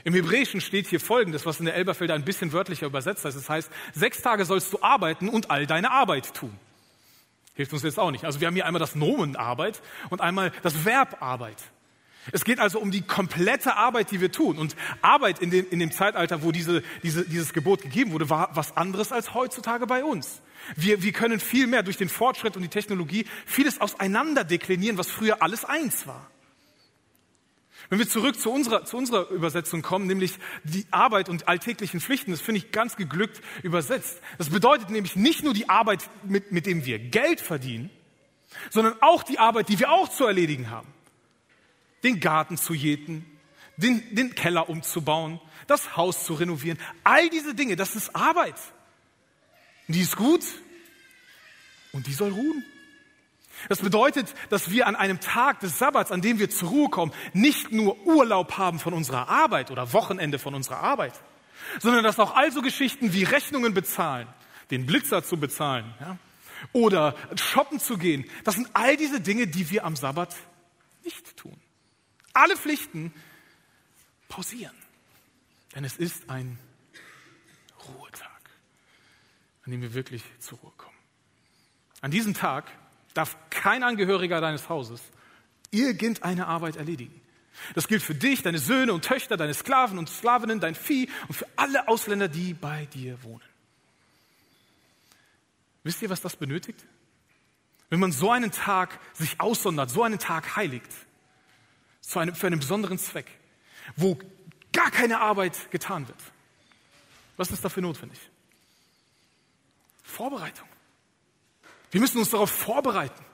Im 0.04 0.12
Hebräischen 0.12 0.60
steht 0.60 0.86
hier 0.86 1.00
Folgendes, 1.00 1.46
was 1.46 1.60
in 1.60 1.64
der 1.64 1.74
Elberfelder 1.74 2.14
ein 2.14 2.24
bisschen 2.24 2.52
wörtlicher 2.52 2.86
übersetzt 2.86 3.24
ist. 3.24 3.36
Das 3.36 3.48
heißt, 3.48 3.70
sechs 3.94 4.20
Tage 4.20 4.44
sollst 4.44 4.72
du 4.72 4.82
arbeiten 4.82 5.30
und 5.30 5.50
all 5.50 5.66
deine 5.66 5.90
Arbeit 5.90 6.34
tun. 6.34 6.52
Hilft 7.54 7.72
uns 7.72 7.82
jetzt 7.82 7.98
auch 7.98 8.10
nicht. 8.10 8.24
Also 8.24 8.40
wir 8.40 8.46
haben 8.46 8.54
hier 8.54 8.66
einmal 8.66 8.80
das 8.80 8.94
Nomen 8.94 9.36
Arbeit 9.36 9.80
und 10.10 10.20
einmal 10.20 10.52
das 10.62 10.84
Verb 10.84 11.22
Arbeit. 11.22 11.62
Es 12.32 12.44
geht 12.44 12.58
also 12.58 12.78
um 12.78 12.90
die 12.90 13.02
komplette 13.02 13.76
Arbeit, 13.76 14.10
die 14.10 14.20
wir 14.20 14.32
tun. 14.32 14.58
Und 14.58 14.76
Arbeit 15.02 15.40
in 15.40 15.50
dem, 15.50 15.66
in 15.70 15.78
dem 15.78 15.92
Zeitalter, 15.92 16.42
wo 16.42 16.52
diese, 16.52 16.82
diese, 17.02 17.28
dieses 17.28 17.52
Gebot 17.52 17.82
gegeben 17.82 18.12
wurde, 18.12 18.30
war 18.30 18.50
was 18.54 18.76
anderes 18.76 19.12
als 19.12 19.34
heutzutage 19.34 19.86
bei 19.86 20.04
uns. 20.04 20.40
Wir, 20.76 21.02
wir 21.02 21.12
können 21.12 21.40
viel 21.40 21.66
mehr 21.66 21.82
durch 21.82 21.98
den 21.98 22.08
Fortschritt 22.08 22.56
und 22.56 22.62
die 22.62 22.68
Technologie 22.68 23.26
vieles 23.44 23.80
auseinander 23.80 24.44
deklinieren, 24.44 24.96
was 24.96 25.10
früher 25.10 25.42
alles 25.42 25.64
eins 25.64 26.06
war. 26.06 26.30
Wenn 27.90 27.98
wir 27.98 28.08
zurück 28.08 28.40
zu 28.40 28.50
unserer, 28.50 28.86
zu 28.86 28.96
unserer 28.96 29.28
Übersetzung 29.28 29.82
kommen, 29.82 30.06
nämlich 30.06 30.38
die 30.62 30.86
Arbeit 30.90 31.28
und 31.28 31.48
alltäglichen 31.48 32.00
Pflichten, 32.00 32.30
das 32.30 32.40
finde 32.40 32.58
ich 32.58 32.72
ganz 32.72 32.96
geglückt 32.96 33.42
übersetzt. 33.62 34.20
Das 34.38 34.48
bedeutet 34.48 34.88
nämlich 34.88 35.16
nicht 35.16 35.44
nur 35.44 35.52
die 35.52 35.68
Arbeit, 35.68 36.08
mit, 36.22 36.50
mit 36.50 36.64
dem 36.64 36.86
wir 36.86 36.98
Geld 36.98 37.42
verdienen, 37.42 37.90
sondern 38.70 38.94
auch 39.02 39.22
die 39.22 39.38
Arbeit, 39.38 39.68
die 39.68 39.78
wir 39.78 39.90
auch 39.92 40.08
zu 40.08 40.24
erledigen 40.24 40.70
haben. 40.70 40.88
Den 42.04 42.20
Garten 42.20 42.56
zu 42.56 42.74
jäten, 42.74 43.26
den, 43.76 44.14
den 44.14 44.34
Keller 44.34 44.68
umzubauen, 44.68 45.40
das 45.66 45.96
Haus 45.96 46.24
zu 46.24 46.34
renovieren. 46.34 46.78
All 47.02 47.28
diese 47.30 47.54
Dinge, 47.54 47.76
das 47.76 47.96
ist 47.96 48.14
Arbeit. 48.14 48.56
Und 49.88 49.96
die 49.96 50.00
ist 50.00 50.16
gut 50.16 50.44
und 51.92 52.06
die 52.06 52.12
soll 52.12 52.30
ruhen. 52.30 52.64
Das 53.68 53.80
bedeutet, 53.80 54.34
dass 54.50 54.70
wir 54.70 54.86
an 54.86 54.96
einem 54.96 55.20
Tag 55.20 55.60
des 55.60 55.78
Sabbats, 55.78 56.10
an 56.10 56.20
dem 56.20 56.38
wir 56.38 56.50
zur 56.50 56.68
Ruhe 56.70 56.88
kommen, 56.90 57.12
nicht 57.32 57.72
nur 57.72 58.04
Urlaub 58.06 58.58
haben 58.58 58.78
von 58.78 58.92
unserer 58.92 59.28
Arbeit 59.28 59.70
oder 59.70 59.92
Wochenende 59.92 60.38
von 60.38 60.54
unserer 60.54 60.80
Arbeit, 60.80 61.14
sondern 61.80 62.04
dass 62.04 62.18
auch 62.18 62.34
also 62.34 62.62
Geschichten 62.62 63.12
wie 63.12 63.24
Rechnungen 63.24 63.72
bezahlen, 63.72 64.28
den 64.70 64.86
Blitzer 64.86 65.22
zu 65.22 65.36
bezahlen 65.36 65.94
ja, 66.00 66.18
oder 66.72 67.14
shoppen 67.36 67.78
zu 67.78 67.96
gehen, 67.96 68.24
das 68.44 68.56
sind 68.56 68.68
all 68.74 68.96
diese 68.96 69.20
Dinge, 69.20 69.46
die 69.46 69.70
wir 69.70 69.84
am 69.84 69.96
Sabbat 69.96 70.34
nicht 71.04 71.36
tun. 71.36 71.56
Alle 72.34 72.56
Pflichten 72.56 73.12
pausieren, 74.28 74.74
denn 75.74 75.84
es 75.84 75.96
ist 75.96 76.28
ein 76.28 76.58
Ruhetag, 77.88 78.50
an 79.64 79.70
dem 79.70 79.80
wir 79.80 79.94
wirklich 79.94 80.22
zur 80.40 80.58
Ruhe 80.58 80.72
kommen. 80.76 80.96
An 82.00 82.10
diesem 82.10 82.34
Tag 82.34 82.70
darf 83.14 83.36
kein 83.50 83.82
Angehöriger 83.82 84.40
deines 84.40 84.68
Hauses 84.68 85.00
irgendeine 85.70 86.46
Arbeit 86.46 86.76
erledigen. 86.76 87.20
Das 87.74 87.88
gilt 87.88 88.02
für 88.02 88.14
dich, 88.14 88.42
deine 88.42 88.58
Söhne 88.58 88.92
und 88.92 89.04
Töchter, 89.04 89.36
deine 89.36 89.54
Sklaven 89.54 89.98
und 89.98 90.10
Sklavinnen, 90.10 90.60
dein 90.60 90.74
Vieh 90.74 91.08
und 91.28 91.34
für 91.34 91.46
alle 91.56 91.88
Ausländer, 91.88 92.28
die 92.28 92.52
bei 92.52 92.86
dir 92.86 93.22
wohnen. 93.22 93.40
Wisst 95.84 96.02
ihr, 96.02 96.10
was 96.10 96.20
das 96.20 96.36
benötigt? 96.36 96.84
Wenn 97.90 98.00
man 98.00 98.10
so 98.10 98.30
einen 98.30 98.50
Tag 98.50 98.98
sich 99.12 99.40
aussondert, 99.40 99.90
so 99.90 100.02
einen 100.02 100.18
Tag 100.18 100.56
heiligt, 100.56 100.90
zu 102.06 102.18
einem, 102.18 102.34
für 102.34 102.46
einen 102.46 102.60
besonderen 102.60 102.98
Zweck, 102.98 103.26
wo 103.96 104.18
gar 104.72 104.90
keine 104.90 105.20
Arbeit 105.20 105.70
getan 105.70 106.06
wird. 106.08 106.18
Was 107.36 107.50
ist 107.50 107.64
dafür 107.64 107.82
notwendig? 107.82 108.18
Vorbereitung. 110.02 110.68
Wir 111.90 112.00
müssen 112.00 112.18
uns 112.18 112.30
darauf 112.30 112.50
vorbereiten. 112.50 113.24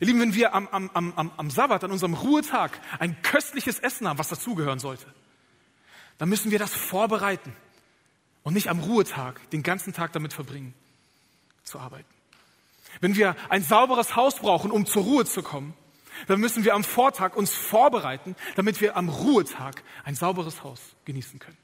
Ihr 0.00 0.08
Lieben, 0.08 0.20
wenn 0.20 0.34
wir 0.34 0.54
am, 0.54 0.68
am, 0.68 0.90
am, 0.92 1.32
am 1.36 1.50
Sabbat, 1.50 1.84
an 1.84 1.92
unserem 1.92 2.14
Ruhetag, 2.14 2.78
ein 2.98 3.20
köstliches 3.22 3.78
Essen 3.78 4.08
haben, 4.08 4.18
was 4.18 4.28
dazugehören 4.28 4.78
sollte, 4.78 5.06
dann 6.18 6.28
müssen 6.28 6.50
wir 6.50 6.58
das 6.58 6.74
vorbereiten 6.74 7.54
und 8.42 8.54
nicht 8.54 8.68
am 8.68 8.80
Ruhetag 8.80 9.48
den 9.50 9.62
ganzen 9.62 9.92
Tag 9.92 10.12
damit 10.12 10.32
verbringen, 10.32 10.74
zu 11.62 11.78
arbeiten. 11.78 12.08
Wenn 13.00 13.16
wir 13.16 13.36
ein 13.48 13.62
sauberes 13.62 14.16
Haus 14.16 14.36
brauchen, 14.36 14.70
um 14.70 14.86
zur 14.86 15.04
Ruhe 15.04 15.24
zu 15.24 15.42
kommen, 15.42 15.74
dann 16.26 16.40
müssen 16.40 16.64
wir 16.64 16.74
am 16.74 16.84
Vortag 16.84 17.36
uns 17.36 17.52
vorbereiten, 17.54 18.36
damit 18.54 18.80
wir 18.80 18.96
am 18.96 19.08
Ruhetag 19.08 19.82
ein 20.04 20.14
sauberes 20.14 20.62
Haus 20.62 20.80
genießen 21.04 21.38
können. 21.38 21.58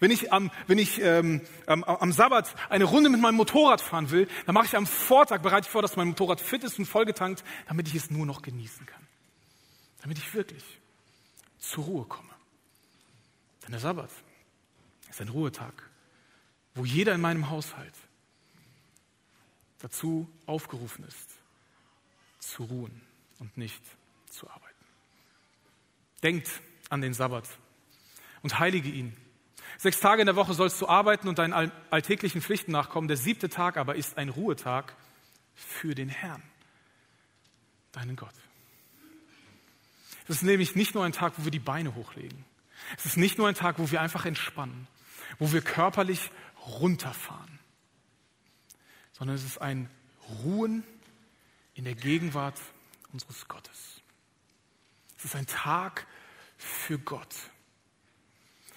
Wenn 0.00 0.10
ich, 0.10 0.32
am, 0.32 0.50
wenn 0.66 0.78
ich 0.78 1.00
ähm, 1.00 1.42
am, 1.66 1.84
am 1.84 2.12
Sabbat 2.12 2.54
eine 2.70 2.84
Runde 2.84 3.10
mit 3.10 3.20
meinem 3.20 3.36
Motorrad 3.36 3.80
fahren 3.80 4.10
will, 4.10 4.28
dann 4.46 4.54
mache 4.54 4.66
ich 4.66 4.76
am 4.76 4.86
Vortag, 4.86 5.42
bereite 5.42 5.66
ich 5.66 5.70
vor, 5.70 5.82
dass 5.82 5.96
mein 5.96 6.08
Motorrad 6.08 6.40
fit 6.40 6.64
ist 6.64 6.78
und 6.78 6.86
vollgetankt, 6.86 7.44
damit 7.68 7.88
ich 7.88 7.94
es 7.94 8.10
nur 8.10 8.26
noch 8.26 8.42
genießen 8.42 8.86
kann. 8.86 9.06
Damit 10.00 10.18
ich 10.18 10.34
wirklich 10.34 10.64
zur 11.58 11.84
Ruhe 11.84 12.04
komme. 12.04 12.30
Denn 13.64 13.72
der 13.72 13.80
Sabbat 13.80 14.10
ist 15.10 15.20
ein 15.20 15.28
Ruhetag, 15.28 15.74
wo 16.74 16.84
jeder 16.84 17.14
in 17.14 17.20
meinem 17.20 17.50
Haushalt 17.50 17.94
dazu 19.78 20.28
aufgerufen 20.46 21.04
ist, 21.04 21.30
zu 22.40 22.64
ruhen 22.64 23.00
und 23.44 23.56
nicht 23.56 23.82
zu 24.30 24.48
arbeiten. 24.48 24.64
Denkt 26.22 26.48
an 26.88 27.00
den 27.00 27.14
Sabbat 27.14 27.48
und 28.42 28.58
heilige 28.58 28.88
ihn 28.88 29.16
Sechs 29.76 29.98
Tage 29.98 30.22
in 30.22 30.26
der 30.26 30.36
Woche 30.36 30.54
sollst 30.54 30.80
du 30.80 30.88
arbeiten 30.88 31.28
und 31.28 31.38
deinen 31.38 31.72
alltäglichen 31.90 32.40
Pflichten 32.40 32.70
nachkommen. 32.70 33.08
Der 33.08 33.16
siebte 33.16 33.48
Tag 33.48 33.76
aber 33.76 33.96
ist 33.96 34.16
ein 34.18 34.28
Ruhetag 34.28 34.94
für 35.54 35.94
den 35.94 36.08
Herrn, 36.08 36.42
deinen 37.92 38.14
Gott. 38.16 38.34
Es 40.28 40.36
ist 40.36 40.42
nämlich 40.42 40.74
nicht 40.74 40.94
nur 40.94 41.04
ein 41.04 41.12
Tag, 41.12 41.34
wo 41.36 41.44
wir 41.44 41.50
die 41.50 41.58
Beine 41.58 41.94
hochlegen. 41.94 42.44
Es 42.96 43.04
ist 43.04 43.16
nicht 43.16 43.36
nur 43.36 43.48
ein 43.48 43.54
Tag, 43.54 43.78
wo 43.78 43.90
wir 43.90 44.00
einfach 44.00 44.24
entspannen, 44.26 44.86
wo 45.38 45.52
wir 45.52 45.60
körperlich 45.60 46.30
runterfahren, 46.64 47.58
sondern 49.12 49.36
es 49.36 49.44
ist 49.44 49.58
ein 49.58 49.90
Ruhen 50.44 50.84
in 51.74 51.84
der 51.84 51.94
Gegenwart 51.94 52.58
unseres 53.14 53.48
Gottes. 53.48 54.02
Es 55.16 55.24
ist 55.24 55.36
ein 55.36 55.46
Tag 55.46 56.06
für 56.58 56.98
Gott. 56.98 57.34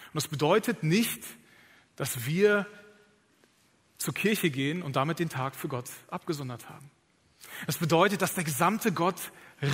Und 0.07 0.15
das 0.15 0.29
bedeutet 0.29 0.83
nicht, 0.83 1.23
dass 1.97 2.25
wir 2.25 2.65
zur 3.97 4.13
Kirche 4.13 4.49
gehen 4.49 4.81
und 4.81 4.95
damit 4.95 5.19
den 5.19 5.29
Tag 5.29 5.55
für 5.55 5.67
Gott 5.67 5.89
abgesondert 6.07 6.69
haben. 6.69 6.89
Es 7.65 7.77
bedeutet, 7.77 8.21
dass 8.21 8.35
der 8.35 8.43
gesamte 8.43 8.93
Gott 8.93 9.31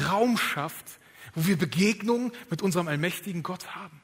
Raum 0.08 0.38
schafft, 0.38 0.99
wo 1.36 1.45
wir 1.45 1.58
Begegnung 1.58 2.32
mit 2.49 2.62
unserem 2.62 2.88
allmächtigen 2.88 3.43
Gott 3.43 3.76
haben. 3.76 4.02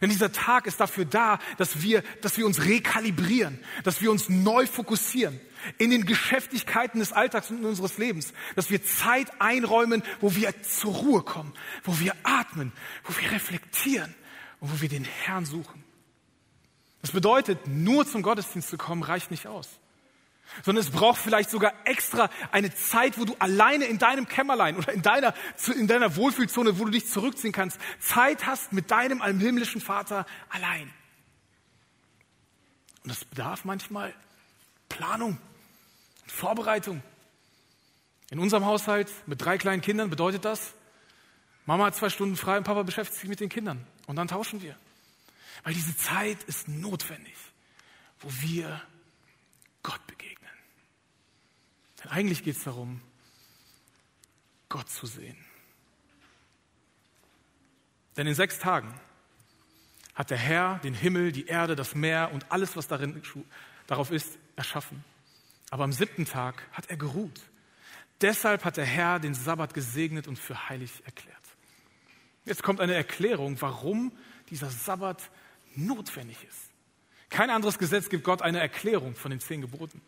Denn 0.00 0.10
dieser 0.10 0.32
Tag 0.32 0.66
ist 0.66 0.80
dafür 0.80 1.04
da, 1.04 1.38
dass 1.58 1.82
wir, 1.82 2.02
dass 2.20 2.36
wir 2.36 2.46
uns 2.46 2.64
rekalibrieren, 2.64 3.58
dass 3.84 4.00
wir 4.00 4.10
uns 4.10 4.28
neu 4.28 4.66
fokussieren 4.66 5.40
in 5.78 5.90
den 5.90 6.04
Geschäftigkeiten 6.04 6.98
des 6.98 7.12
Alltags 7.12 7.50
und 7.50 7.64
unseres 7.64 7.98
Lebens, 7.98 8.32
dass 8.56 8.70
wir 8.70 8.84
Zeit 8.84 9.40
einräumen, 9.40 10.02
wo 10.20 10.34
wir 10.34 10.62
zur 10.62 10.94
Ruhe 10.94 11.22
kommen, 11.22 11.52
wo 11.82 11.98
wir 12.00 12.14
atmen, 12.22 12.72
wo 13.04 13.14
wir 13.20 13.30
reflektieren, 13.30 14.14
und 14.64 14.72
wo 14.72 14.80
wir 14.80 14.88
den 14.88 15.04
Herrn 15.04 15.44
suchen. 15.44 15.84
Das 17.02 17.10
bedeutet, 17.10 17.66
nur 17.66 18.06
zum 18.06 18.22
Gottesdienst 18.22 18.70
zu 18.70 18.78
kommen, 18.78 19.02
reicht 19.02 19.30
nicht 19.30 19.46
aus. 19.46 19.68
Sondern 20.62 20.84
es 20.84 20.90
braucht 20.90 21.20
vielleicht 21.20 21.50
sogar 21.50 21.72
extra 21.84 22.30
eine 22.52 22.74
Zeit, 22.74 23.18
wo 23.18 23.24
du 23.24 23.34
alleine 23.38 23.84
in 23.86 23.98
deinem 23.98 24.28
Kämmerlein 24.28 24.76
oder 24.76 24.92
in 24.92 25.02
deiner, 25.02 25.34
in 25.74 25.86
deiner 25.86 26.16
Wohlfühlzone, 26.16 26.78
wo 26.78 26.84
du 26.84 26.90
dich 26.90 27.08
zurückziehen 27.08 27.52
kannst, 27.52 27.78
Zeit 28.00 28.46
hast 28.46 28.72
mit 28.72 28.90
deinem 28.90 29.20
himmlischen 29.40 29.80
Vater 29.80 30.26
allein. 30.50 30.92
Und 33.02 33.10
das 33.10 33.24
bedarf 33.24 33.64
manchmal 33.64 34.14
Planung 34.88 35.38
und 36.22 36.32
Vorbereitung. 36.32 37.02
In 38.30 38.38
unserem 38.38 38.64
Haushalt 38.64 39.10
mit 39.26 39.44
drei 39.44 39.58
kleinen 39.58 39.82
Kindern 39.82 40.10
bedeutet 40.10 40.44
das, 40.44 40.72
Mama 41.66 41.86
hat 41.86 41.94
zwei 41.94 42.10
Stunden 42.10 42.36
frei 42.36 42.58
und 42.58 42.64
Papa 42.64 42.82
beschäftigt 42.82 43.20
sich 43.20 43.28
mit 43.28 43.40
den 43.40 43.48
Kindern. 43.48 43.86
Und 44.06 44.16
dann 44.16 44.28
tauschen 44.28 44.60
wir. 44.62 44.76
Weil 45.62 45.72
diese 45.72 45.96
Zeit 45.96 46.42
ist 46.44 46.68
notwendig, 46.68 47.36
wo 48.20 48.28
wir 48.40 48.82
Gott 49.82 50.06
begegnen. 50.06 50.43
Denn 52.04 52.12
eigentlich 52.12 52.44
geht 52.44 52.56
es 52.56 52.64
darum, 52.64 53.00
Gott 54.68 54.88
zu 54.90 55.06
sehen. 55.06 55.36
Denn 58.16 58.26
in 58.26 58.34
sechs 58.34 58.58
Tagen 58.58 58.94
hat 60.14 60.30
der 60.30 60.38
Herr 60.38 60.78
den 60.78 60.94
Himmel, 60.94 61.32
die 61.32 61.46
Erde, 61.46 61.74
das 61.74 61.94
Meer 61.94 62.30
und 62.32 62.50
alles, 62.52 62.76
was 62.76 62.86
darin 62.86 63.20
darauf 63.86 64.10
ist, 64.10 64.38
erschaffen. 64.54 65.04
Aber 65.70 65.84
am 65.84 65.92
siebten 65.92 66.24
Tag 66.24 66.62
hat 66.72 66.88
er 66.90 66.96
geruht. 66.96 67.40
Deshalb 68.20 68.64
hat 68.64 68.76
der 68.76 68.84
Herr 68.84 69.18
den 69.18 69.34
Sabbat 69.34 69.74
gesegnet 69.74 70.28
und 70.28 70.38
für 70.38 70.68
heilig 70.68 71.02
erklärt. 71.04 71.36
Jetzt 72.44 72.62
kommt 72.62 72.80
eine 72.80 72.94
Erklärung, 72.94 73.60
warum 73.60 74.12
dieser 74.50 74.70
Sabbat 74.70 75.30
notwendig 75.74 76.44
ist. 76.44 76.70
Kein 77.30 77.50
anderes 77.50 77.78
Gesetz 77.78 78.08
gibt 78.08 78.22
Gott 78.22 78.42
eine 78.42 78.60
Erklärung 78.60 79.16
von 79.16 79.30
den 79.30 79.40
zehn 79.40 79.62
Geboten. 79.62 80.00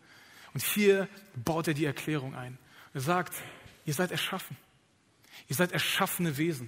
Und 0.57 0.63
hier 0.63 1.07
baut 1.35 1.67
er 1.67 1.75
die 1.75 1.85
Erklärung 1.85 2.33
ein. 2.33 2.57
Er 2.95 3.01
sagt, 3.01 3.35
ihr 3.85 3.93
seid 3.93 4.09
erschaffen. 4.09 4.57
Ihr 5.47 5.55
seid 5.55 5.71
erschaffene 5.71 6.35
Wesen. 6.37 6.67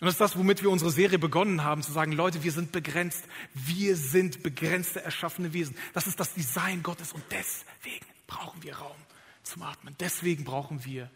Und 0.00 0.06
das 0.06 0.16
ist 0.16 0.20
das, 0.20 0.36
womit 0.36 0.62
wir 0.62 0.68
unsere 0.68 0.90
Serie 0.90 1.18
begonnen 1.18 1.64
haben, 1.64 1.82
zu 1.82 1.92
sagen, 1.92 2.12
Leute, 2.12 2.42
wir 2.42 2.52
sind 2.52 2.72
begrenzt. 2.72 3.24
Wir 3.54 3.96
sind 3.96 4.42
begrenzte, 4.42 5.02
erschaffene 5.02 5.54
Wesen. 5.54 5.78
Das 5.94 6.06
ist 6.06 6.20
das 6.20 6.34
Design 6.34 6.82
Gottes 6.82 7.14
und 7.14 7.24
deswegen 7.30 8.04
brauchen 8.26 8.62
wir 8.62 8.76
Raum 8.76 8.98
zum 9.44 9.62
Atmen. 9.62 9.96
Deswegen 9.98 10.44
brauchen 10.44 10.84
wir 10.84 11.10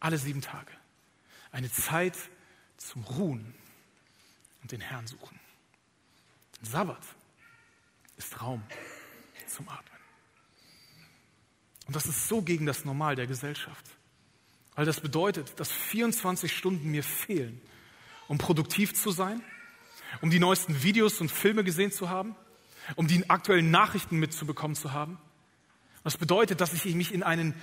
alle 0.00 0.18
sieben 0.18 0.40
Tage 0.40 0.72
Eine 1.52 1.70
Zeit 1.70 2.18
zum 2.76 3.04
Ruhen 3.04 3.54
und 4.62 4.72
den 4.72 4.80
Herrn 4.80 5.06
suchen. 5.06 5.38
Sabbat 6.60 7.02
ist 8.16 8.42
Raum 8.42 8.64
zum 9.46 9.68
Atmen. 9.68 9.93
Und 11.86 11.96
das 11.96 12.06
ist 12.06 12.28
so 12.28 12.42
gegen 12.42 12.66
das 12.66 12.84
Normal 12.84 13.16
der 13.16 13.26
Gesellschaft. 13.26 13.84
Weil 14.74 14.86
das 14.86 15.00
bedeutet, 15.00 15.58
dass 15.60 15.70
24 15.70 16.54
Stunden 16.56 16.90
mir 16.90 17.02
fehlen, 17.02 17.60
um 18.28 18.38
produktiv 18.38 18.94
zu 18.94 19.10
sein, 19.10 19.42
um 20.20 20.30
die 20.30 20.38
neuesten 20.40 20.82
Videos 20.82 21.20
und 21.20 21.30
Filme 21.30 21.64
gesehen 21.64 21.92
zu 21.92 22.08
haben, 22.08 22.34
um 22.96 23.06
die 23.06 23.28
aktuellen 23.30 23.70
Nachrichten 23.70 24.18
mitzubekommen 24.18 24.76
zu 24.76 24.92
haben. 24.92 25.18
Das 26.02 26.16
bedeutet, 26.16 26.60
dass 26.60 26.72
ich 26.72 26.94
mich 26.94 27.12
in 27.12 27.22
einen 27.22 27.54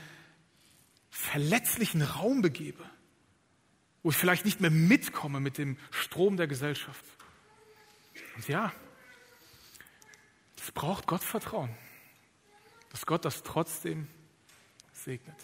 verletzlichen 1.10 2.02
Raum 2.02 2.42
begebe, 2.42 2.84
wo 4.04 4.10
ich 4.10 4.18
vielleicht 4.18 4.46
nicht 4.46 4.62
mehr 4.62 4.72
mitkomme 4.72 5.40
mit 5.40 5.58
dem 5.58 5.78
Strom 5.92 6.38
der 6.38 6.48
Gesellschaft. 6.48 7.04
Und 8.36 8.48
ja, 8.48 8.72
es 10.60 10.72
braucht 10.72 11.08
Gottvertrauen, 11.08 11.70
dass 12.92 13.06
Gott 13.06 13.26
das 13.26 13.44
trotzdem 13.44 14.08
segnet. 14.94 15.36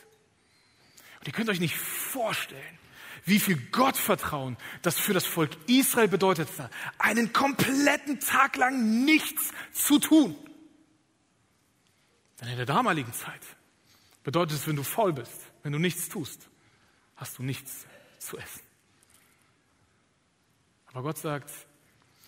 Und 1.19 1.27
ihr 1.27 1.33
könnt 1.33 1.49
euch 1.49 1.59
nicht 1.59 1.75
vorstellen, 1.75 2.79
wie 3.25 3.39
viel 3.39 3.57
Gottvertrauen 3.71 4.57
das 4.81 4.97
für 4.99 5.13
das 5.13 5.25
Volk 5.25 5.51
Israel 5.67 6.07
bedeutet, 6.07 6.47
einen 6.97 7.33
kompletten 7.33 8.19
Tag 8.19 8.55
lang 8.55 9.03
nichts 9.05 9.51
zu 9.73 9.99
tun. 9.99 10.35
Denn 12.39 12.49
in 12.49 12.57
der 12.57 12.65
damaligen 12.65 13.11
Zeit 13.13 13.41
bedeutet 14.23 14.57
es, 14.57 14.67
wenn 14.67 14.75
du 14.75 14.83
faul 14.83 15.13
bist, 15.13 15.41
wenn 15.63 15.73
du 15.73 15.79
nichts 15.79 16.09
tust, 16.09 16.47
hast 17.15 17.37
du 17.37 17.43
nichts 17.43 17.85
zu 18.19 18.37
essen. 18.37 18.61
Aber 20.87 21.01
Gott 21.01 21.17
sagt, 21.17 21.51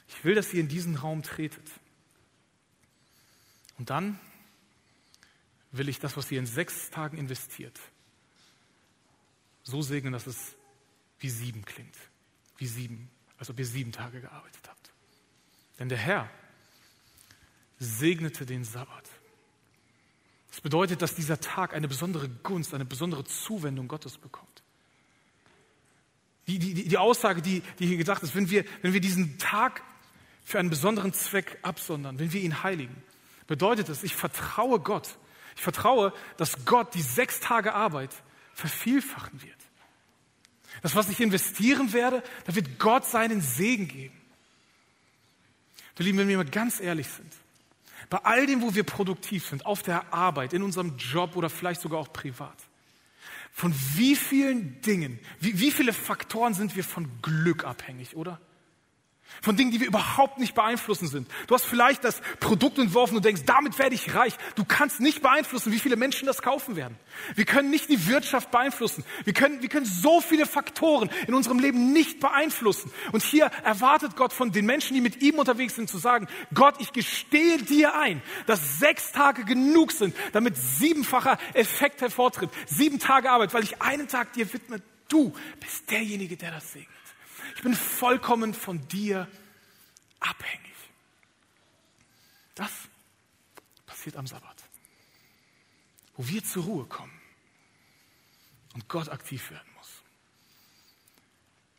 ich 0.08 0.24
will, 0.24 0.36
dass 0.36 0.54
ihr 0.54 0.60
in 0.60 0.68
diesen 0.68 0.96
Raum 0.96 1.24
tretet. 1.24 1.66
Und 3.78 3.90
dann 3.90 4.20
will 5.72 5.90
ich 5.90 6.00
das, 6.00 6.18
was 6.18 6.32
ihr 6.32 6.40
in 6.40 6.46
sechs 6.46 6.90
Tagen 6.90 7.18
investiert, 7.18 7.80
so 9.64 9.82
segnen, 9.82 10.14
dass 10.14 10.28
es 10.28 10.56
wie 11.20 11.30
sieben 11.30 11.64
klingt. 11.64 11.96
Wie 12.58 12.68
sieben, 12.68 13.10
als 13.38 13.50
ob 13.50 13.60
ihr 13.60 13.66
sieben 13.66 13.92
Tage 13.92 14.22
gearbeitet 14.22 14.68
habt. 14.68 14.92
Denn 15.78 15.90
der 15.90 15.98
Herr 15.98 16.30
segnete 17.78 18.46
den 18.46 18.64
Sabbat. 18.64 19.10
Das 20.50 20.62
bedeutet, 20.62 21.02
dass 21.02 21.16
dieser 21.16 21.40
Tag 21.40 21.74
eine 21.74 21.88
besondere 21.88 22.28
Gunst, 22.28 22.74
eine 22.74 22.86
besondere 22.86 23.24
Zuwendung 23.24 23.88
Gottes 23.88 24.18
bekommt. 24.18 24.64
Die, 26.48 26.58
die, 26.58 26.74
die 26.74 26.98
Aussage, 26.98 27.42
die, 27.42 27.62
die 27.78 27.86
hier 27.86 27.98
gedacht 27.98 28.24
ist, 28.24 28.36
wenn 28.36 28.50
wir, 28.50 28.66
wenn 28.82 28.92
wir 28.92 29.02
diesen 29.02 29.38
Tag 29.38 29.84
für 30.44 30.58
einen 30.58 30.72
besonderen 30.72 31.14
Zweck 31.14 31.60
absondern, 31.62 32.18
wenn 32.18 32.34
wir 32.34 32.42
ihn 32.42 32.64
heiligen, 32.64 33.04
bedeutet 33.46 33.88
es, 33.90 34.04
ich 34.04 34.16
vertraue 34.16 34.80
Gott. 34.80 35.18
Ich 35.60 35.63
vertraue, 35.63 36.13
dass 36.38 36.63
Gott 36.63 36.93
die 36.93 37.02
sechs 37.02 37.41
Tage 37.41 37.74
Arbeit 37.74 38.12
vervielfachen 38.54 39.41
wird. 39.41 39.58
Das, 40.82 40.95
was 40.95 41.10
ich 41.10 41.19
investieren 41.19 41.91
werde, 41.91 42.24
da 42.45 42.56
wird 42.56 42.80
Gott 42.80 43.06
seinen 43.06 43.41
Segen 43.41 43.89
geben. 43.89 44.15
Du 45.95 46.04
Lieben, 46.04 46.17
wenn 46.17 46.30
wir 46.30 46.38
mal 46.38 46.45
ganz 46.45 46.80
ehrlich 46.80 47.10
sind, 47.10 47.34
bei 48.10 48.19
all 48.19 48.45
dem, 48.45 48.62
wo 48.62 48.74
wir 48.74 48.86
produktiv 48.86 49.48
sind, 49.48 49.65
auf 49.65 49.84
der 49.84 50.13
Arbeit, 50.13 50.54
in 50.54 50.63
unserem 50.63 50.95
Job 50.95 51.36
oder 51.36 51.50
vielleicht 51.50 51.82
sogar 51.82 52.00
auch 52.00 52.13
privat, 52.13 52.56
von 53.52 53.76
wie 53.95 54.15
vielen 54.15 54.80
Dingen, 54.80 55.19
wie, 55.41 55.60
wie 55.60 55.72
viele 55.72 55.91
Faktoren 55.91 56.54
sind 56.54 56.78
wir 56.78 56.86
von 56.86 57.22
Glück 57.22 57.65
abhängig, 57.65 58.15
oder? 58.15 58.39
Von 59.42 59.56
Dingen, 59.56 59.72
die 59.72 59.80
wir 59.80 59.88
überhaupt 59.88 60.38
nicht 60.38 60.54
beeinflussen 60.54 61.08
sind. 61.08 61.30
Du 61.48 61.56
hast 61.56 61.65
vielleicht 61.65 62.04
das 62.04 62.22
Produkt 62.39 62.78
entworfen 62.78 63.15
und 63.15 63.24
denkst, 63.24 63.44
damit 63.46 63.80
werde 63.80 63.96
ich 63.96 64.13
reich. 64.13 64.34
Du 64.56 64.65
kannst 64.65 65.00
nicht 65.00 65.22
beeinflussen, 65.22 65.72
wie 65.72 65.80
viele 65.80 65.96
Menschen 65.96 66.26
das 66.26 66.42
kaufen 66.42 66.76
werden. 66.76 66.98
Wir 67.36 67.46
können 67.46 67.70
nicht 67.70 67.89
die 67.89 68.08
Wirtschaft 68.08 68.52
beeinflussen. 68.52 69.06
Wir 69.24 69.34
können, 69.34 69.62
wir 69.62 69.70
können 69.70 69.86
so 69.86 70.20
viele 70.20 70.46
Faktoren 70.46 71.10
in 71.28 71.34
unserem 71.34 71.60
Leben 71.60 71.94
nicht 71.94 72.20
beeinflussen. 72.20 72.92
Und 73.12 73.24
hier 73.24 73.46
erwartet 73.63 74.18
Gott 74.18 74.34
von 74.34 74.52
den 74.52 74.65
Menschen, 74.65 74.94
die 74.94 75.02
mit 75.02 75.22
ihm 75.22 75.39
unterwegs 75.39 75.76
sind, 75.76 75.89
zu 75.89 75.98
sagen, 75.98 76.28
Gott, 76.54 76.76
ich 76.80 76.92
gestehe 76.92 77.60
dir 77.60 77.98
ein, 77.98 78.22
dass 78.46 78.80
sechs 78.80 79.13
Tage 79.13 79.46
genug 79.46 79.94
sind, 79.94 80.15
damit 80.34 80.58
siebenfacher 80.58 81.38
Effekt 81.54 82.02
hervortritt. 82.02 82.50
Sieben 82.65 83.00
Tage 83.00 83.32
Arbeit, 83.32 83.54
weil 83.54 83.63
ich 83.63 83.82
einen 83.82 84.08
Tag 84.08 84.34
dir 84.34 84.52
widme. 84.52 84.82
Du 85.08 85.34
bist 85.60 85.89
derjenige, 85.89 86.36
der 86.36 86.52
das 86.52 86.74
segnet. 86.74 86.99
Ich 87.60 87.63
bin 87.63 87.76
vollkommen 87.76 88.54
von 88.54 88.88
dir 88.88 89.28
abhängig. 90.22 90.76
Das 92.56 92.72
passiert 93.86 94.15
am 94.15 94.26
Sabbat, 94.26 94.63
wo 96.15 96.26
wir 96.26 96.41
zur 96.41 96.63
Ruhe 96.63 96.86
kommen 96.86 97.12
und 98.76 98.88
Gott 98.88 99.10
aktiv 99.10 99.52
werden 99.52 99.69
muss, 99.76 99.89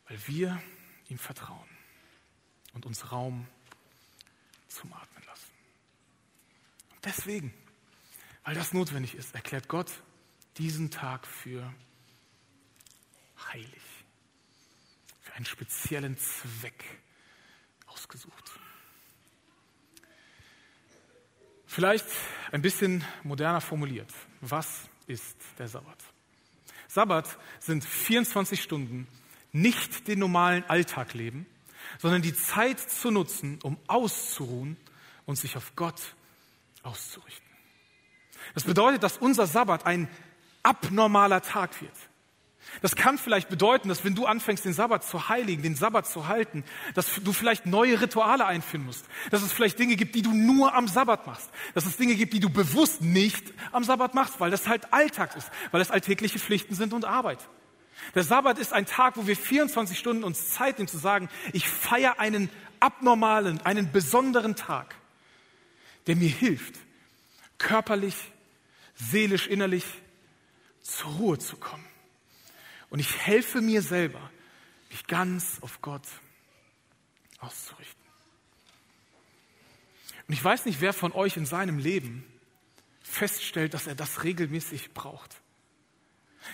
weil 0.07 0.19
wir 0.27 0.61
ihm 1.09 1.17
vertrauen 1.17 1.69
und 2.73 2.85
uns 2.85 3.11
Raum 3.11 3.47
zum 4.67 4.93
Atmen 4.93 5.23
lassen. 5.25 5.51
Und 6.91 7.05
deswegen, 7.05 7.51
weil 8.43 8.53
das 8.53 8.71
notwendig 8.71 9.15
ist, 9.15 9.33
erklärt 9.33 9.67
Gott 9.67 9.89
diesen 10.57 10.91
Tag 10.91 11.25
für 11.25 11.73
heilig 13.51 13.80
einen 15.41 15.45
speziellen 15.47 16.17
Zweck 16.19 16.83
ausgesucht. 17.87 18.51
Vielleicht 21.65 22.05
ein 22.51 22.61
bisschen 22.61 23.03
moderner 23.23 23.59
formuliert. 23.59 24.11
Was 24.41 24.87
ist 25.07 25.35
der 25.57 25.67
Sabbat? 25.67 25.97
Sabbat 26.87 27.39
sind 27.59 27.83
24 27.83 28.61
Stunden 28.61 29.07
nicht 29.51 30.07
den 30.07 30.19
normalen 30.19 30.63
Alltag 30.65 31.15
leben, 31.15 31.47
sondern 31.97 32.21
die 32.21 32.35
Zeit 32.35 32.79
zu 32.79 33.09
nutzen, 33.09 33.57
um 33.63 33.79
auszuruhen 33.87 34.77
und 35.25 35.37
sich 35.37 35.57
auf 35.57 35.75
Gott 35.75 35.99
auszurichten. 36.83 37.49
Das 38.53 38.63
bedeutet, 38.63 39.01
dass 39.01 39.17
unser 39.17 39.47
Sabbat 39.47 39.87
ein 39.87 40.07
abnormaler 40.61 41.41
Tag 41.41 41.81
wird. 41.81 41.95
Das 42.81 42.95
kann 42.95 43.17
vielleicht 43.17 43.49
bedeuten, 43.49 43.89
dass 43.89 44.05
wenn 44.05 44.15
du 44.15 44.25
anfängst, 44.25 44.63
den 44.63 44.73
Sabbat 44.73 45.03
zu 45.03 45.27
heiligen, 45.27 45.61
den 45.61 45.75
Sabbat 45.75 46.07
zu 46.07 46.27
halten, 46.27 46.63
dass 46.93 47.07
du 47.21 47.33
vielleicht 47.33 47.65
neue 47.65 47.99
Rituale 47.99 48.45
einführen 48.45 48.85
musst. 48.85 49.05
Dass 49.29 49.41
es 49.41 49.51
vielleicht 49.51 49.77
Dinge 49.77 49.97
gibt, 49.97 50.15
die 50.15 50.21
du 50.21 50.33
nur 50.33 50.73
am 50.73 50.87
Sabbat 50.87 51.27
machst. 51.27 51.49
Dass 51.73 51.85
es 51.85 51.97
Dinge 51.97 52.15
gibt, 52.15 52.33
die 52.33 52.39
du 52.39 52.49
bewusst 52.49 53.01
nicht 53.01 53.53
am 53.73 53.83
Sabbat 53.83 54.13
machst, 54.13 54.39
weil 54.39 54.51
das 54.51 54.67
halt 54.67 54.93
Alltag 54.93 55.35
ist, 55.35 55.49
weil 55.71 55.81
es 55.81 55.91
alltägliche 55.91 56.39
Pflichten 56.39 56.73
sind 56.73 56.93
und 56.93 57.03
Arbeit. 57.03 57.39
Der 58.15 58.23
Sabbat 58.23 58.57
ist 58.57 58.73
ein 58.73 58.85
Tag, 58.85 59.17
wo 59.17 59.27
wir 59.27 59.35
24 59.35 59.99
Stunden 59.99 60.23
uns 60.23 60.51
Zeit 60.51 60.77
nehmen 60.77 60.87
zu 60.87 60.97
sagen, 60.97 61.29
ich 61.53 61.67
feiere 61.67 62.19
einen 62.19 62.49
abnormalen, 62.79 63.61
einen 63.61 63.91
besonderen 63.91 64.55
Tag, 64.55 64.95
der 66.07 66.15
mir 66.15 66.29
hilft, 66.29 66.75
körperlich, 67.57 68.15
seelisch, 68.95 69.47
innerlich 69.47 69.85
zur 70.81 71.11
Ruhe 71.11 71.37
zu 71.37 71.57
kommen. 71.57 71.90
Und 72.91 72.99
ich 72.99 73.17
helfe 73.17 73.61
mir 73.61 73.81
selber, 73.81 74.29
mich 74.89 75.07
ganz 75.07 75.59
auf 75.61 75.81
Gott 75.81 76.05
auszurichten. 77.39 78.03
Und 80.27 80.33
ich 80.33 80.43
weiß 80.43 80.65
nicht, 80.65 80.81
wer 80.81 80.93
von 80.93 81.13
euch 81.13 81.37
in 81.37 81.45
seinem 81.45 81.79
Leben 81.79 82.25
feststellt, 83.01 83.73
dass 83.73 83.87
er 83.87 83.95
das 83.95 84.23
regelmäßig 84.23 84.93
braucht. 84.93 85.41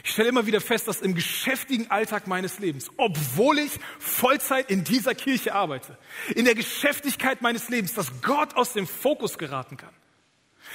Ich 0.04 0.12
stelle 0.12 0.30
immer 0.30 0.46
wieder 0.46 0.62
fest, 0.62 0.88
dass 0.88 1.02
im 1.02 1.16
geschäftigen 1.16 1.90
Alltag 1.90 2.28
meines 2.28 2.60
Lebens, 2.60 2.92
obwohl 2.98 3.58
ich 3.58 3.72
Vollzeit 3.98 4.70
in 4.70 4.84
dieser 4.84 5.16
Kirche 5.16 5.56
arbeite, 5.56 5.98
in 6.36 6.46
der 6.46 6.56
Geschäftigkeit 6.56 7.42
meines 7.42 7.68
Lebens, 7.70 7.96
dass 7.96 8.22
Gott 8.22 8.56
aus 8.56 8.74
dem 8.74 8.86
Fokus 8.86 9.40
geraten 9.40 9.78
kann. 9.78 9.94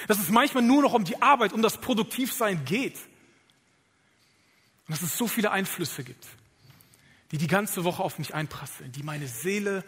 Dass 0.08 0.18
es 0.18 0.30
manchmal 0.30 0.64
nur 0.64 0.82
noch 0.82 0.94
um 0.94 1.04
die 1.04 1.22
Arbeit, 1.22 1.52
um 1.52 1.62
das 1.62 1.78
Produktivsein 1.78 2.64
geht. 2.64 2.96
Und 4.86 4.92
dass 4.92 5.02
es 5.02 5.16
so 5.16 5.28
viele 5.28 5.50
Einflüsse 5.50 6.04
gibt, 6.04 6.26
die 7.30 7.38
die 7.38 7.46
ganze 7.46 7.84
Woche 7.84 8.02
auf 8.02 8.18
mich 8.18 8.34
einprasseln, 8.34 8.92
die 8.92 9.02
meine 9.02 9.26
Seele 9.26 9.84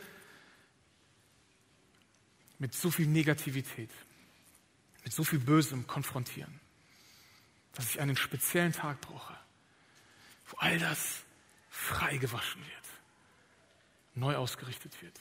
mit 2.58 2.74
so 2.74 2.90
viel 2.90 3.06
Negativität, 3.06 3.90
mit 5.02 5.12
so 5.12 5.24
viel 5.24 5.38
Bösem 5.38 5.86
konfrontieren, 5.86 6.60
dass 7.74 7.90
ich 7.90 8.00
einen 8.00 8.16
speziellen 8.16 8.72
Tag 8.72 9.00
brauche, 9.00 9.36
wo 10.46 10.56
all 10.58 10.78
das 10.78 11.24
freigewaschen 11.68 12.62
wird, 12.62 12.84
neu 14.14 14.36
ausgerichtet 14.36 15.02
wird. 15.02 15.20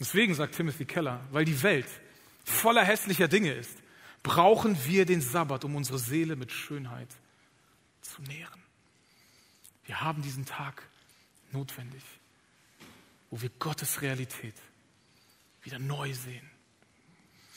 Deswegen 0.00 0.34
sagt 0.34 0.56
Timothy 0.56 0.84
Keller, 0.84 1.26
weil 1.30 1.44
die 1.44 1.62
Welt 1.62 1.86
voller 2.44 2.84
hässlicher 2.84 3.28
Dinge 3.28 3.52
ist, 3.52 3.78
brauchen 4.22 4.84
wir 4.84 5.06
den 5.06 5.20
Sabbat, 5.20 5.64
um 5.64 5.76
unsere 5.76 5.98
Seele 5.98 6.36
mit 6.36 6.50
Schönheit 6.50 7.08
zu 8.04 8.22
nähren. 8.22 8.62
Wir 9.86 10.00
haben 10.00 10.22
diesen 10.22 10.46
Tag 10.46 10.82
notwendig, 11.52 12.02
wo 13.30 13.40
wir 13.40 13.50
Gottes 13.58 14.02
Realität 14.02 14.54
wieder 15.62 15.78
neu 15.78 16.12
sehen. 16.14 16.48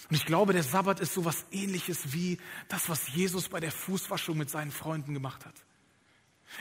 Und 0.09 0.15
ich 0.15 0.25
glaube, 0.25 0.53
der 0.53 0.63
Sabbat 0.63 0.99
ist 0.99 1.13
so 1.13 1.25
was 1.25 1.45
ähnliches 1.51 2.13
wie 2.13 2.39
das, 2.69 2.87
was 2.87 3.09
Jesus 3.09 3.49
bei 3.49 3.59
der 3.59 3.71
Fußwaschung 3.71 4.37
mit 4.37 4.49
seinen 4.49 4.71
Freunden 4.71 5.13
gemacht 5.13 5.45
hat. 5.45 5.55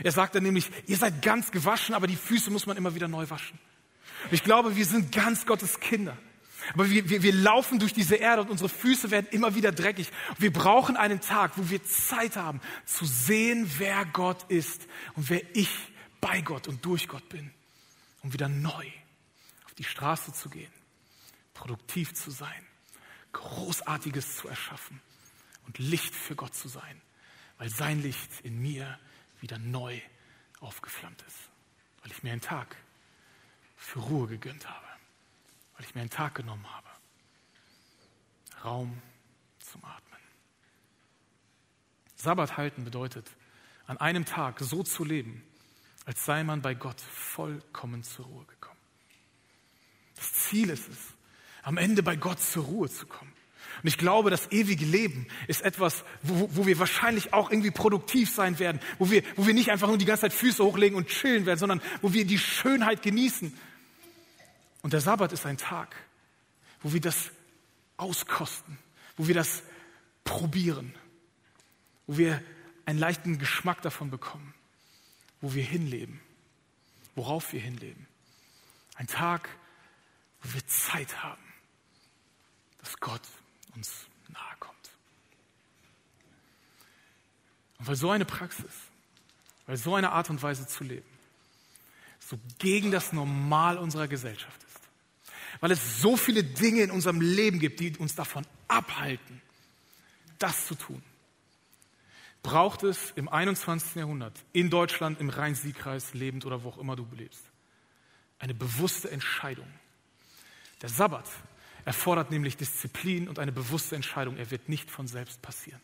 Er 0.02 0.10
sagt 0.10 0.34
dann 0.34 0.42
nämlich, 0.42 0.68
ihr 0.86 0.96
seid 0.96 1.22
ganz 1.22 1.52
gewaschen, 1.52 1.94
aber 1.94 2.08
die 2.08 2.16
Füße 2.16 2.50
muss 2.50 2.66
man 2.66 2.76
immer 2.76 2.96
wieder 2.96 3.06
neu 3.06 3.30
waschen. 3.30 3.58
Und 4.24 4.32
ich 4.32 4.42
glaube, 4.42 4.74
wir 4.74 4.84
sind 4.84 5.12
ganz 5.12 5.46
Gottes 5.46 5.78
Kinder. 5.78 6.18
Aber 6.74 6.90
wir, 6.90 7.08
wir, 7.08 7.22
wir 7.22 7.32
laufen 7.32 7.78
durch 7.78 7.92
diese 7.92 8.16
Erde 8.16 8.42
und 8.42 8.50
unsere 8.50 8.68
Füße 8.68 9.10
werden 9.10 9.26
immer 9.30 9.54
wieder 9.54 9.72
dreckig. 9.72 10.10
Wir 10.38 10.52
brauchen 10.52 10.96
einen 10.96 11.20
Tag, 11.20 11.52
wo 11.56 11.68
wir 11.70 11.84
Zeit 11.84 12.36
haben, 12.36 12.60
zu 12.84 13.04
sehen, 13.04 13.70
wer 13.78 14.04
Gott 14.06 14.44
ist 14.48 14.86
und 15.14 15.30
wer 15.30 15.42
ich 15.54 15.70
bei 16.20 16.40
Gott 16.40 16.68
und 16.68 16.84
durch 16.84 17.08
Gott 17.08 17.28
bin, 17.28 17.52
um 18.22 18.32
wieder 18.32 18.48
neu 18.48 18.86
auf 19.64 19.74
die 19.74 19.84
Straße 19.84 20.32
zu 20.32 20.48
gehen, 20.48 20.72
produktiv 21.54 22.14
zu 22.14 22.30
sein, 22.30 22.66
Großartiges 23.32 24.36
zu 24.36 24.48
erschaffen 24.48 25.00
und 25.66 25.78
Licht 25.78 26.14
für 26.14 26.34
Gott 26.34 26.54
zu 26.54 26.68
sein, 26.68 27.00
weil 27.58 27.68
sein 27.68 28.02
Licht 28.02 28.30
in 28.42 28.60
mir 28.60 28.98
wieder 29.40 29.58
neu 29.58 30.00
aufgeflammt 30.60 31.22
ist, 31.26 31.36
weil 32.02 32.10
ich 32.10 32.22
mir 32.22 32.32
einen 32.32 32.40
Tag 32.40 32.76
für 33.76 34.00
Ruhe 34.00 34.26
gegönnt 34.26 34.68
habe, 34.68 34.85
weil 35.76 35.86
ich 35.86 35.94
mir 35.94 36.00
einen 36.00 36.10
Tag 36.10 36.34
genommen 36.34 36.66
habe. 36.72 36.88
Raum 38.64 39.00
zum 39.58 39.84
Atmen. 39.84 40.20
Sabbat 42.16 42.56
halten 42.56 42.84
bedeutet, 42.84 43.26
an 43.86 43.98
einem 43.98 44.24
Tag 44.24 44.60
so 44.60 44.82
zu 44.82 45.04
leben, 45.04 45.42
als 46.06 46.24
sei 46.24 46.42
man 46.44 46.62
bei 46.62 46.74
Gott 46.74 47.00
vollkommen 47.00 48.02
zur 48.02 48.26
Ruhe 48.26 48.44
gekommen. 48.46 48.80
Das 50.16 50.32
Ziel 50.32 50.70
ist 50.70 50.88
es, 50.88 50.98
am 51.62 51.76
Ende 51.76 52.02
bei 52.02 52.16
Gott 52.16 52.40
zur 52.40 52.64
Ruhe 52.64 52.88
zu 52.88 53.06
kommen. 53.06 53.32
Und 53.82 53.88
ich 53.88 53.98
glaube, 53.98 54.30
das 54.30 54.50
ewige 54.52 54.86
Leben 54.86 55.26
ist 55.48 55.62
etwas, 55.62 56.04
wo, 56.22 56.48
wo 56.52 56.66
wir 56.66 56.78
wahrscheinlich 56.78 57.34
auch 57.34 57.50
irgendwie 57.50 57.70
produktiv 57.70 58.30
sein 58.30 58.58
werden, 58.58 58.80
wo 58.98 59.10
wir, 59.10 59.22
wo 59.36 59.46
wir 59.46 59.52
nicht 59.52 59.70
einfach 59.70 59.88
nur 59.88 59.98
die 59.98 60.06
ganze 60.06 60.22
Zeit 60.22 60.32
Füße 60.32 60.64
hochlegen 60.64 60.96
und 60.96 61.08
chillen 61.08 61.44
werden, 61.44 61.58
sondern 61.58 61.82
wo 62.00 62.12
wir 62.12 62.24
die 62.24 62.38
Schönheit 62.38 63.02
genießen. 63.02 63.52
Und 64.86 64.92
der 64.92 65.00
Sabbat 65.00 65.32
ist 65.32 65.44
ein 65.44 65.58
Tag, 65.58 65.96
wo 66.80 66.92
wir 66.92 67.00
das 67.00 67.32
auskosten, 67.96 68.78
wo 69.16 69.26
wir 69.26 69.34
das 69.34 69.64
probieren, 70.22 70.94
wo 72.06 72.18
wir 72.18 72.40
einen 72.84 73.00
leichten 73.00 73.40
Geschmack 73.40 73.82
davon 73.82 74.12
bekommen 74.12 74.54
wo 75.40 75.54
wir 75.54 75.64
hinleben, 75.64 76.20
worauf 77.16 77.52
wir 77.52 77.60
hinleben. 77.60 78.06
Ein 78.94 79.08
Tag, 79.08 79.48
wo 80.40 80.54
wir 80.54 80.64
Zeit 80.68 81.20
haben, 81.20 81.42
dass 82.78 82.96
Gott 83.00 83.22
uns 83.74 84.06
nahe 84.28 84.56
kommt. 84.60 84.90
Und 87.78 87.88
weil 87.88 87.96
so 87.96 88.12
eine 88.12 88.24
Praxis, 88.24 88.72
weil 89.66 89.78
so 89.78 89.96
eine 89.96 90.12
Art 90.12 90.30
und 90.30 90.40
Weise 90.42 90.68
zu 90.68 90.84
leben, 90.84 91.10
so 92.20 92.38
gegen 92.60 92.92
das 92.92 93.12
Normal 93.12 93.78
unserer 93.78 94.06
Gesellschaft 94.06 94.62
ist, 94.62 94.65
weil 95.60 95.70
es 95.70 96.00
so 96.00 96.16
viele 96.16 96.44
Dinge 96.44 96.82
in 96.82 96.90
unserem 96.90 97.20
Leben 97.20 97.58
gibt, 97.58 97.80
die 97.80 97.96
uns 97.96 98.14
davon 98.14 98.46
abhalten, 98.68 99.40
das 100.38 100.66
zu 100.66 100.74
tun, 100.74 101.02
braucht 102.42 102.82
es 102.84 103.12
im 103.16 103.28
21. 103.28 103.96
Jahrhundert, 103.96 104.38
in 104.52 104.70
Deutschland, 104.70 105.20
im 105.20 105.30
Rhein-Sieg-Kreis 105.30 106.14
lebend 106.14 106.46
oder 106.46 106.62
wo 106.62 106.68
auch 106.68 106.78
immer 106.78 106.94
du 106.94 107.06
lebst, 107.16 107.42
eine 108.38 108.54
bewusste 108.54 109.10
Entscheidung. 109.10 109.66
Der 110.82 110.88
Sabbat 110.88 111.28
erfordert 111.84 112.30
nämlich 112.30 112.56
Disziplin 112.56 113.28
und 113.28 113.38
eine 113.38 113.52
bewusste 113.52 113.96
Entscheidung. 113.96 114.36
Er 114.36 114.50
wird 114.50 114.68
nicht 114.68 114.90
von 114.90 115.08
selbst 115.08 115.40
passieren. 115.42 115.80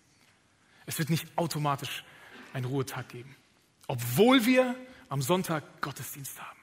Es 0.85 0.98
wird 0.98 1.11
nicht 1.11 1.26
automatisch 1.37 2.04
einen 2.52 2.66
Ruhetag 2.66 3.08
geben, 3.08 3.35
obwohl 3.87 4.44
wir 4.44 4.76
am 5.08 5.22
Sonntag 5.22 5.80
Gottesdienst 5.80 6.40
haben. 6.40 6.58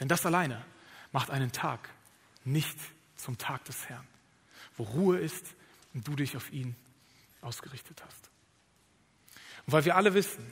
Denn 0.00 0.08
das 0.08 0.26
alleine 0.26 0.64
macht 1.12 1.30
einen 1.30 1.52
Tag 1.52 1.88
nicht 2.46 2.78
zum 3.16 3.38
Tag 3.38 3.64
des 3.64 3.88
Herrn, 3.88 4.06
wo 4.76 4.84
Ruhe 4.84 5.18
ist 5.18 5.44
und 5.94 6.06
du 6.06 6.16
dich 6.16 6.36
auf 6.36 6.52
ihn 6.52 6.76
ausgerichtet 7.40 8.02
hast. 8.04 8.30
Und 9.66 9.72
weil 9.72 9.84
wir 9.84 9.96
alle 9.96 10.14
wissen, 10.14 10.46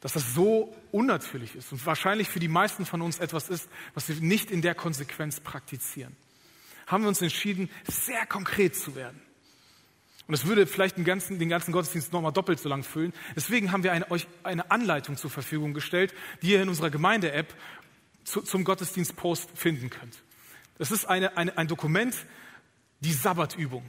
dass 0.00 0.12
das 0.12 0.34
so 0.34 0.74
unnatürlich 0.92 1.54
ist 1.54 1.72
und 1.72 1.84
wahrscheinlich 1.86 2.28
für 2.28 2.40
die 2.40 2.48
meisten 2.48 2.84
von 2.84 3.00
uns 3.02 3.18
etwas 3.18 3.48
ist, 3.48 3.68
was 3.94 4.08
wir 4.08 4.16
nicht 4.16 4.50
in 4.50 4.62
der 4.62 4.74
Konsequenz 4.74 5.40
praktizieren, 5.40 6.14
haben 6.86 7.04
wir 7.04 7.08
uns 7.08 7.22
entschieden, 7.22 7.70
sehr 7.84 8.26
konkret 8.26 8.76
zu 8.76 8.94
werden. 8.94 9.20
Und 10.26 10.34
es 10.34 10.46
würde 10.46 10.66
vielleicht 10.66 10.96
den 10.96 11.04
ganzen, 11.04 11.38
den 11.38 11.48
ganzen 11.48 11.72
Gottesdienst 11.72 12.12
nochmal 12.12 12.32
doppelt 12.32 12.58
so 12.58 12.68
lang 12.68 12.82
füllen. 12.82 13.12
Deswegen 13.36 13.72
haben 13.72 13.82
wir 13.82 13.92
eine, 13.92 14.10
euch 14.10 14.26
eine 14.42 14.70
Anleitung 14.70 15.16
zur 15.16 15.30
Verfügung 15.30 15.74
gestellt, 15.74 16.14
die 16.40 16.52
ihr 16.52 16.62
in 16.62 16.68
unserer 16.68 16.90
Gemeinde-App 16.90 17.54
zu, 18.24 18.40
zum 18.40 18.64
Gottesdienst-Post 18.64 19.50
finden 19.54 19.90
könnt. 19.90 20.22
Das 20.78 20.90
ist 20.90 21.06
eine, 21.06 21.36
eine, 21.36 21.56
ein 21.56 21.68
Dokument, 21.68 22.14
die 23.00 23.12
Sabbatübung. 23.12 23.88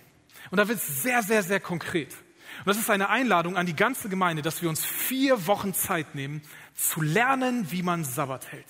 Und 0.52 0.58
da 0.58 0.68
wird 0.68 0.78
es 0.78 1.04
sehr, 1.04 1.24
sehr, 1.24 1.44
sehr 1.44 1.60
konkret. 1.60 2.14
Und 2.60 2.68
das 2.68 2.78
ist 2.78 2.90
eine 2.90 3.10
Einladung 3.10 3.58
an 3.58 3.66
die 3.66 3.76
ganze 3.76 4.10
Gemeinde, 4.10 4.42
dass 4.42 4.62
wir 4.62 4.70
uns 4.70 4.86
vier 4.86 5.48
Wochen 5.48 5.74
Zeit 5.74 6.16
nehmen, 6.16 6.42
zu 6.74 7.02
lernen, 7.02 7.72
wie 7.72 7.84
man 7.84 8.04
Sabbat 8.04 8.52
hält. 8.52 8.66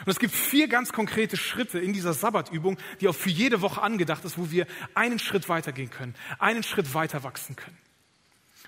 Und 0.00 0.08
es 0.08 0.18
gibt 0.18 0.34
vier 0.34 0.66
ganz 0.66 0.92
konkrete 0.92 1.36
Schritte 1.36 1.78
in 1.78 1.92
dieser 1.92 2.14
Sabbatübung, 2.14 2.78
die 3.00 3.08
auch 3.08 3.14
für 3.14 3.30
jede 3.30 3.60
Woche 3.60 3.80
angedacht 3.80 4.24
ist, 4.24 4.38
wo 4.38 4.50
wir 4.50 4.66
einen 4.94 5.18
Schritt 5.18 5.48
weitergehen 5.48 5.90
können, 5.90 6.14
einen 6.38 6.64
Schritt 6.64 6.94
weiter 6.94 7.22
wachsen 7.22 7.54
können. 7.54 7.78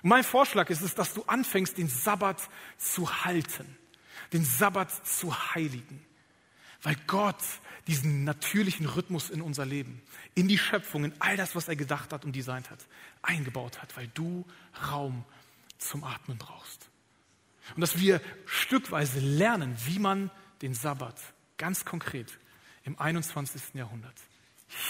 Und 0.03 0.09
mein 0.09 0.23
Vorschlag 0.23 0.69
ist 0.69 0.81
es, 0.81 0.95
dass 0.95 1.13
du 1.13 1.23
anfängst, 1.23 1.77
den 1.77 1.89
Sabbat 1.89 2.41
zu 2.77 3.25
halten, 3.25 3.77
den 4.31 4.45
Sabbat 4.45 5.05
zu 5.05 5.35
heiligen, 5.53 6.05
weil 6.81 6.95
Gott 7.07 7.41
diesen 7.87 8.23
natürlichen 8.23 8.85
Rhythmus 8.85 9.29
in 9.29 9.41
unser 9.41 9.65
Leben, 9.65 10.01
in 10.35 10.47
die 10.47 10.57
Schöpfung, 10.57 11.05
in 11.05 11.13
all 11.19 11.37
das, 11.37 11.55
was 11.55 11.67
er 11.67 11.75
gedacht 11.75 12.11
hat 12.11 12.25
und 12.25 12.35
designt 12.35 12.69
hat, 12.69 12.79
eingebaut 13.21 13.81
hat, 13.81 13.95
weil 13.95 14.07
du 14.13 14.45
Raum 14.91 15.23
zum 15.77 16.03
Atmen 16.03 16.37
brauchst. 16.37 16.89
Und 17.75 17.81
dass 17.81 17.99
wir 17.99 18.21
stückweise 18.45 19.19
lernen, 19.19 19.75
wie 19.85 19.99
man 19.99 20.31
den 20.61 20.73
Sabbat 20.73 21.15
ganz 21.57 21.85
konkret 21.85 22.37
im 22.83 22.99
21. 22.99 23.73
Jahrhundert 23.73 24.15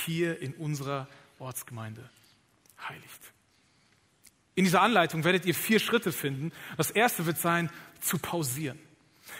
hier 0.05 0.39
in 0.39 0.53
unserer 0.53 1.07
Ortsgemeinde 1.39 2.09
heiligt. 2.87 3.33
In 4.55 4.63
dieser 4.63 4.81
Anleitung 4.81 5.23
werdet 5.23 5.45
ihr 5.45 5.53
vier 5.53 5.79
Schritte 5.79 6.11
finden. 6.11 6.51
Das 6.77 6.89
erste 6.89 7.25
wird 7.25 7.37
sein, 7.37 7.69
zu 8.01 8.17
pausieren. 8.17 8.79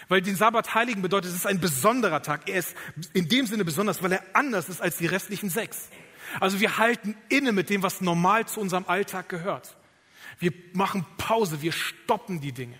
Weil 0.08 0.22
den 0.22 0.36
Sabbat 0.36 0.74
heiligen 0.74 1.02
bedeutet, 1.02 1.30
es 1.30 1.36
ist 1.36 1.46
ein 1.46 1.60
besonderer 1.60 2.22
Tag. 2.22 2.48
Er 2.48 2.58
ist 2.58 2.74
in 3.12 3.28
dem 3.28 3.46
Sinne 3.46 3.64
besonders, 3.64 4.02
weil 4.02 4.12
er 4.12 4.22
anders 4.32 4.68
ist 4.68 4.80
als 4.80 4.96
die 4.96 5.06
restlichen 5.06 5.50
sechs. 5.50 5.88
Also 6.40 6.60
wir 6.60 6.78
halten 6.78 7.16
inne 7.28 7.52
mit 7.52 7.70
dem, 7.70 7.82
was 7.82 8.00
normal 8.00 8.46
zu 8.46 8.60
unserem 8.60 8.86
Alltag 8.86 9.28
gehört. 9.28 9.76
Wir 10.38 10.52
machen 10.72 11.04
Pause, 11.18 11.62
wir 11.62 11.72
stoppen 11.72 12.40
die 12.40 12.52
Dinge. 12.52 12.78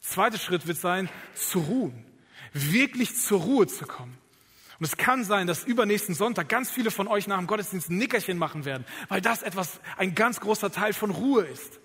Zweiter 0.00 0.38
Schritt 0.38 0.66
wird 0.66 0.78
sein, 0.78 1.08
zu 1.34 1.60
ruhen. 1.60 2.04
Wirklich 2.52 3.16
zur 3.16 3.40
Ruhe 3.40 3.66
zu 3.66 3.86
kommen. 3.86 4.16
Und 4.78 4.86
es 4.86 4.96
kann 4.96 5.24
sein, 5.24 5.46
dass 5.46 5.64
übernächsten 5.64 6.14
Sonntag 6.14 6.48
ganz 6.48 6.70
viele 6.70 6.90
von 6.90 7.06
euch 7.06 7.26
nach 7.26 7.36
dem 7.36 7.46
Gottesdienst 7.46 7.90
ein 7.90 7.98
Nickerchen 7.98 8.38
machen 8.38 8.64
werden, 8.64 8.86
weil 9.08 9.20
das 9.20 9.42
etwas, 9.42 9.80
ein 9.98 10.14
ganz 10.14 10.40
großer 10.40 10.72
Teil 10.72 10.94
von 10.94 11.10
Ruhe 11.10 11.42
ist. 11.42 11.79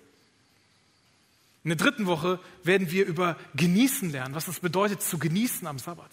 In 1.66 1.70
der 1.70 1.78
dritten 1.78 2.06
Woche 2.06 2.38
werden 2.62 2.92
wir 2.92 3.06
über 3.06 3.36
Genießen 3.56 4.12
lernen, 4.12 4.36
was 4.36 4.46
es 4.46 4.60
bedeutet 4.60 5.02
zu 5.02 5.18
genießen 5.18 5.66
am 5.66 5.80
Sabbat. 5.80 6.12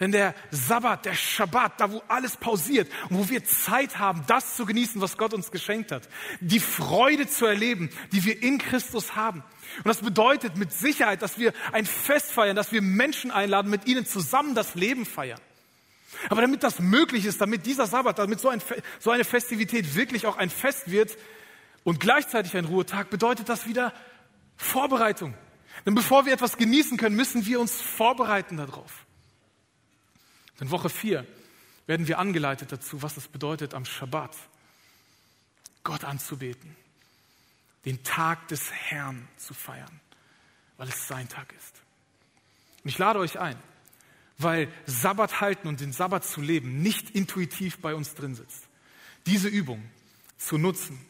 Denn 0.00 0.10
der 0.10 0.34
Sabbat, 0.50 1.04
der 1.04 1.14
Schabbat, 1.14 1.80
da 1.80 1.92
wo 1.92 2.02
alles 2.08 2.36
pausiert 2.36 2.90
und 3.08 3.18
wo 3.18 3.28
wir 3.28 3.44
Zeit 3.44 4.00
haben, 4.00 4.24
das 4.26 4.56
zu 4.56 4.66
genießen, 4.66 5.00
was 5.00 5.16
Gott 5.16 5.32
uns 5.32 5.52
geschenkt 5.52 5.92
hat, 5.92 6.08
die 6.40 6.58
Freude 6.58 7.28
zu 7.28 7.46
erleben, 7.46 7.88
die 8.10 8.24
wir 8.24 8.42
in 8.42 8.58
Christus 8.58 9.14
haben. 9.14 9.44
Und 9.76 9.86
das 9.86 9.98
bedeutet 9.98 10.56
mit 10.56 10.72
Sicherheit, 10.72 11.22
dass 11.22 11.38
wir 11.38 11.52
ein 11.70 11.86
Fest 11.86 12.32
feiern, 12.32 12.56
dass 12.56 12.72
wir 12.72 12.82
Menschen 12.82 13.30
einladen, 13.30 13.70
mit 13.70 13.86
ihnen 13.86 14.06
zusammen 14.06 14.56
das 14.56 14.74
Leben 14.74 15.06
feiern. 15.06 15.40
Aber 16.30 16.40
damit 16.40 16.64
das 16.64 16.80
möglich 16.80 17.26
ist, 17.26 17.40
damit 17.40 17.64
dieser 17.64 17.86
Sabbat, 17.86 18.18
damit 18.18 18.40
so, 18.40 18.48
ein, 18.48 18.60
so 18.98 19.12
eine 19.12 19.22
Festivität 19.22 19.94
wirklich 19.94 20.26
auch 20.26 20.36
ein 20.36 20.50
Fest 20.50 20.90
wird 20.90 21.16
und 21.84 22.00
gleichzeitig 22.00 22.56
ein 22.56 22.64
Ruhetag, 22.64 23.08
bedeutet 23.08 23.48
das 23.48 23.68
wieder 23.68 23.94
Vorbereitung. 24.60 25.34
Denn 25.86 25.94
bevor 25.94 26.26
wir 26.26 26.34
etwas 26.34 26.58
genießen 26.58 26.98
können, 26.98 27.16
müssen 27.16 27.46
wir 27.46 27.60
uns 27.60 27.80
vorbereiten 27.80 28.58
darauf. 28.58 29.06
In 30.60 30.70
Woche 30.70 30.90
4 30.90 31.26
werden 31.86 32.06
wir 32.06 32.18
angeleitet 32.18 32.70
dazu, 32.70 33.02
was 33.02 33.16
es 33.16 33.26
bedeutet, 33.26 33.72
am 33.72 33.86
Schabbat 33.86 34.36
Gott 35.82 36.04
anzubeten, 36.04 36.76
den 37.86 38.04
Tag 38.04 38.48
des 38.48 38.70
Herrn 38.70 39.26
zu 39.38 39.54
feiern, 39.54 40.00
weil 40.76 40.88
es 40.88 41.08
sein 41.08 41.28
Tag 41.30 41.54
ist. 41.58 41.80
Und 42.84 42.90
ich 42.90 42.98
lade 42.98 43.18
euch 43.18 43.38
ein, 43.38 43.56
weil 44.36 44.70
Sabbat 44.84 45.40
halten 45.40 45.68
und 45.68 45.80
den 45.80 45.92
Sabbat 45.92 46.26
zu 46.26 46.42
leben 46.42 46.82
nicht 46.82 47.10
intuitiv 47.10 47.78
bei 47.78 47.94
uns 47.94 48.14
drin 48.14 48.34
sitzt. 48.34 48.68
Diese 49.24 49.48
Übung 49.48 49.82
zu 50.36 50.58
nutzen, 50.58 51.00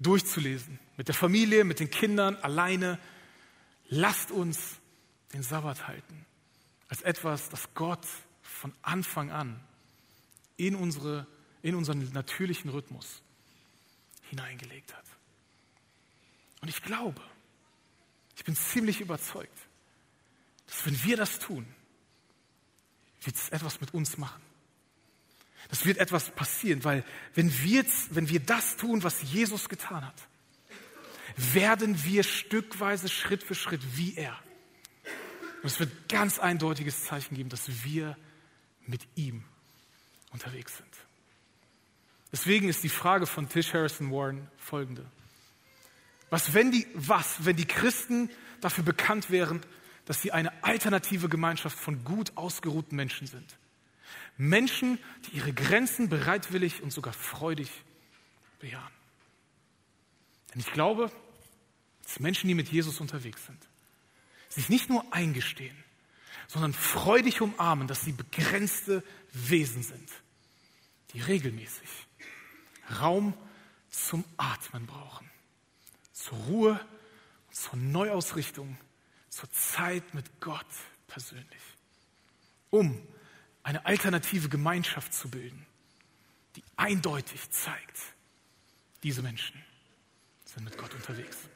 durchzulesen, 0.00 0.78
mit 0.96 1.08
der 1.08 1.14
Familie, 1.14 1.64
mit 1.64 1.80
den 1.80 1.90
Kindern, 1.90 2.36
alleine. 2.36 2.98
Lasst 3.88 4.30
uns 4.30 4.80
den 5.32 5.42
Sabbat 5.42 5.86
halten 5.86 6.26
als 6.88 7.00
etwas, 7.02 7.48
das 7.48 7.72
Gott 7.74 8.06
von 8.42 8.74
Anfang 8.82 9.30
an 9.30 9.58
in, 10.58 10.74
unsere, 10.74 11.26
in 11.62 11.74
unseren 11.74 12.12
natürlichen 12.12 12.70
Rhythmus 12.70 13.22
hineingelegt 14.28 14.94
hat. 14.94 15.04
Und 16.60 16.68
ich 16.68 16.82
glaube, 16.82 17.22
ich 18.36 18.44
bin 18.44 18.54
ziemlich 18.54 19.00
überzeugt, 19.00 19.56
dass 20.66 20.84
wenn 20.84 21.02
wir 21.02 21.16
das 21.16 21.38
tun, 21.38 21.66
wird 23.22 23.36
es 23.36 23.48
etwas 23.48 23.80
mit 23.80 23.94
uns 23.94 24.18
machen. 24.18 24.42
Das 25.68 25.86
wird 25.86 25.96
etwas 25.96 26.30
passieren, 26.30 26.84
weil 26.84 27.04
wenn 27.34 27.50
wir, 27.62 27.86
wenn 28.10 28.28
wir 28.28 28.40
das 28.40 28.76
tun, 28.76 29.02
was 29.02 29.22
Jesus 29.22 29.68
getan 29.68 30.06
hat, 30.06 30.28
werden 31.36 32.04
wir 32.04 32.22
stückweise, 32.22 33.08
Schritt 33.08 33.42
für 33.42 33.54
Schritt 33.54 33.80
wie 33.96 34.16
er. 34.16 34.38
Und 35.62 35.68
es 35.68 35.78
wird 35.78 36.08
ganz 36.08 36.38
eindeutiges 36.38 37.04
Zeichen 37.04 37.36
geben, 37.36 37.48
dass 37.48 37.84
wir 37.84 38.16
mit 38.86 39.02
ihm 39.14 39.44
unterwegs 40.32 40.76
sind. 40.76 40.88
Deswegen 42.32 42.68
ist 42.68 42.82
die 42.82 42.88
Frage 42.88 43.26
von 43.26 43.48
Tish 43.48 43.72
Harrison 43.74 44.10
Warren 44.10 44.48
folgende. 44.56 45.04
Was, 46.30 46.54
wenn 46.54 46.72
die, 46.72 46.86
was, 46.94 47.44
wenn 47.44 47.56
die 47.56 47.66
Christen 47.66 48.30
dafür 48.60 48.84
bekannt 48.84 49.30
wären, 49.30 49.60
dass 50.06 50.22
sie 50.22 50.32
eine 50.32 50.64
alternative 50.64 51.28
Gemeinschaft 51.28 51.78
von 51.78 52.04
gut 52.04 52.32
ausgeruhten 52.36 52.96
Menschen 52.96 53.26
sind? 53.26 53.58
Menschen, 54.38 54.98
die 55.26 55.36
ihre 55.36 55.52
Grenzen 55.52 56.08
bereitwillig 56.08 56.82
und 56.82 56.90
sogar 56.90 57.12
freudig 57.12 57.70
bejahen. 58.58 59.01
Denn 60.52 60.60
ich 60.60 60.72
glaube, 60.72 61.10
dass 62.02 62.20
Menschen, 62.20 62.48
die 62.48 62.54
mit 62.54 62.68
Jesus 62.68 63.00
unterwegs 63.00 63.46
sind, 63.46 63.58
sich 64.48 64.68
nicht 64.68 64.88
nur 64.88 65.04
eingestehen, 65.12 65.76
sondern 66.46 66.74
freudig 66.74 67.40
umarmen, 67.40 67.88
dass 67.88 68.02
sie 68.02 68.12
begrenzte 68.12 69.02
Wesen 69.32 69.82
sind, 69.82 70.08
die 71.12 71.20
regelmäßig 71.20 71.88
Raum 73.00 73.34
zum 73.90 74.24
Atmen 74.36 74.86
brauchen 74.86 75.32
zur 76.22 76.38
Ruhe, 76.38 76.80
zur 77.50 77.76
Neuausrichtung, 77.76 78.78
zur 79.28 79.50
Zeit 79.50 80.14
mit 80.14 80.40
Gott 80.40 80.66
persönlich, 81.08 81.62
um 82.70 83.00
eine 83.62 83.84
alternative 83.86 84.48
Gemeinschaft 84.48 85.12
zu 85.12 85.28
bilden, 85.28 85.66
die 86.56 86.62
eindeutig 86.76 87.50
zeigt, 87.50 87.98
diese 89.02 89.22
Menschen 89.22 89.62
sind 90.54 90.64
mit 90.64 90.76
Gott 90.76 90.94
unterwegs. 90.94 91.51